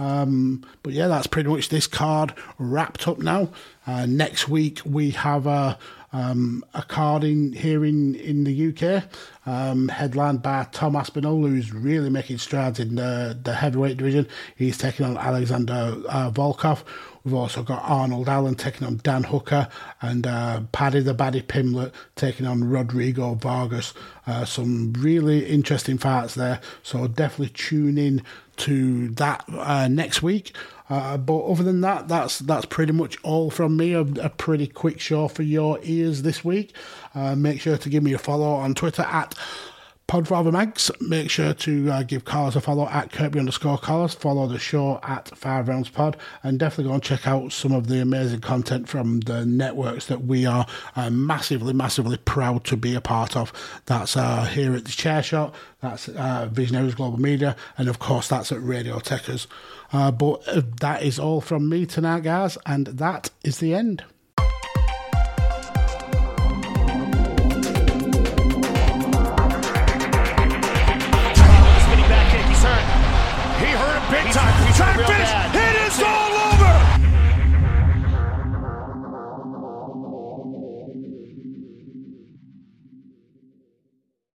Um, 0.01 0.65
but 0.83 0.95
yeah, 0.95 1.09
that's 1.09 1.27
pretty 1.27 1.51
much 1.51 1.69
this 1.69 1.87
card 1.87 2.35
wrapped 2.59 3.07
up 3.07 3.19
now. 3.19 3.51
Uh, 3.87 4.07
next 4.07 4.49
week 4.49 4.81
we 4.85 5.11
have 5.11 5.47
a 5.47 5.79
um, 6.13 6.65
a 6.75 6.83
card 6.83 7.23
in 7.23 7.53
here 7.53 7.85
in 7.85 8.15
in 8.17 8.45
the 8.45 8.69
UK, 8.69 9.05
um, 9.47 9.89
headlined 9.89 10.43
by 10.43 10.67
Tom 10.73 10.97
Aspinall, 10.97 11.47
who's 11.47 11.73
really 11.73 12.11
making 12.11 12.39
strides 12.39 12.81
in 12.81 12.97
the 12.97 13.39
the 13.41 13.55
heavyweight 13.55 13.99
division. 13.99 14.27
He's 14.57 14.79
taking 14.79 15.07
on 15.07 15.17
Alexander 15.17 15.97
uh, 16.09 16.31
Volkov. 16.31 16.83
We've 17.25 17.35
also 17.35 17.63
got 17.63 17.83
Arnold 17.85 18.29
Allen 18.29 18.55
taking 18.55 18.87
on 18.87 19.01
Dan 19.03 19.25
Hooker 19.25 19.69
and 20.01 20.27
uh, 20.27 20.63
Paddy 20.73 21.01
the 21.01 21.15
Baddy 21.15 21.43
Pimblett 21.43 21.93
taking 22.17 22.47
on 22.47 22.65
Rodrigo 22.65 23.35
Vargas. 23.35 23.93
Uh, 24.27 24.45
some 24.45 24.93
really 24.95 25.47
interesting 25.47 25.99
fights 25.99 26.35
there. 26.35 26.61
So 26.83 27.07
definitely 27.09 27.51
tune 27.51 27.99
in 27.99 28.23
to 28.59 29.09
that 29.11 29.45
uh, 29.49 29.89
next 29.89 30.23
week. 30.23 30.55
Uh, 30.89 31.17
but 31.17 31.45
other 31.45 31.63
than 31.63 31.83
that, 31.83 32.09
that's 32.09 32.41
that's 32.41 32.67
pretty 32.67 32.93
much 32.93 33.17
all 33.23 33.49
from 33.49 33.77
me. 33.77 33.93
A, 33.93 34.01
a 34.01 34.29
pretty 34.29 34.67
quick 34.67 34.99
show 34.99 35.29
for 35.29 35.43
your 35.45 35.79
ears 35.83 36.23
this 36.23 36.45
week. 36.45 36.75
Uh, 37.15 37.37
make 37.37 37.61
sure 37.61 37.79
to 37.79 37.89
give 37.89 38.03
me 38.03 38.13
a 38.13 38.19
follow 38.19 38.51
on 38.51 38.75
Twitter 38.75 39.03
at 39.03 39.37
Podfather 40.11 40.51
Mags. 40.51 40.91
Make 41.01 41.31
sure 41.31 41.55
to 41.55 41.89
uh, 41.89 42.03
give 42.03 42.25
Carlos 42.25 42.57
a 42.57 42.61
follow 42.61 42.89
at 42.89 43.13
Kirby 43.13 43.39
underscore 43.39 43.79
Carlos. 43.79 44.13
Follow 44.13 44.49
the 44.49 44.59
show 44.59 44.99
at 45.05 45.29
Five 45.39 45.69
Rounds 45.69 45.89
Pod. 45.89 46.17
And 46.43 46.59
definitely 46.59 46.91
go 46.91 46.95
and 46.95 47.03
check 47.03 47.29
out 47.29 47.53
some 47.53 47.71
of 47.71 47.87
the 47.87 48.03
amazing 48.03 48.41
content 48.41 48.89
from 48.89 49.21
the 49.21 49.47
networks 49.47 50.07
that 50.07 50.25
we 50.25 50.47
are 50.47 50.67
uh, 50.97 51.11
massively, 51.11 51.73
massively 51.73 52.17
proud 52.17 52.65
to 52.65 52.77
be 52.77 52.97
a 52.97 53.01
part 53.01 53.37
of. 53.37 53.53
That's 53.87 54.17
uh, 54.17 54.47
here 54.47 54.75
at 54.75 54.85
the 54.85 54.91
Chair 54.91 55.23
Shot. 55.23 55.55
That's 55.81 56.09
uh, 56.09 56.49
Visionaries 56.51 56.97
Global 56.97 57.21
Media. 57.21 57.55
And 57.79 57.89
of 57.89 58.01
course, 58.01 58.27
that's 58.27 58.51
at 58.51 58.61
Radio 58.61 58.99
Techers. 58.99 59.47
Uh, 59.93 60.11
but 60.11 60.43
uh, 60.49 60.63
that 60.81 61.05
is 61.05 61.21
all 61.21 61.41
from 61.41 61.69
me 61.69 61.87
tonight, 61.87 62.25
guys. 62.25 62.59
And 62.67 62.89
that 62.89 63.31
is 63.45 63.59
the 63.59 63.75
end. 63.75 64.03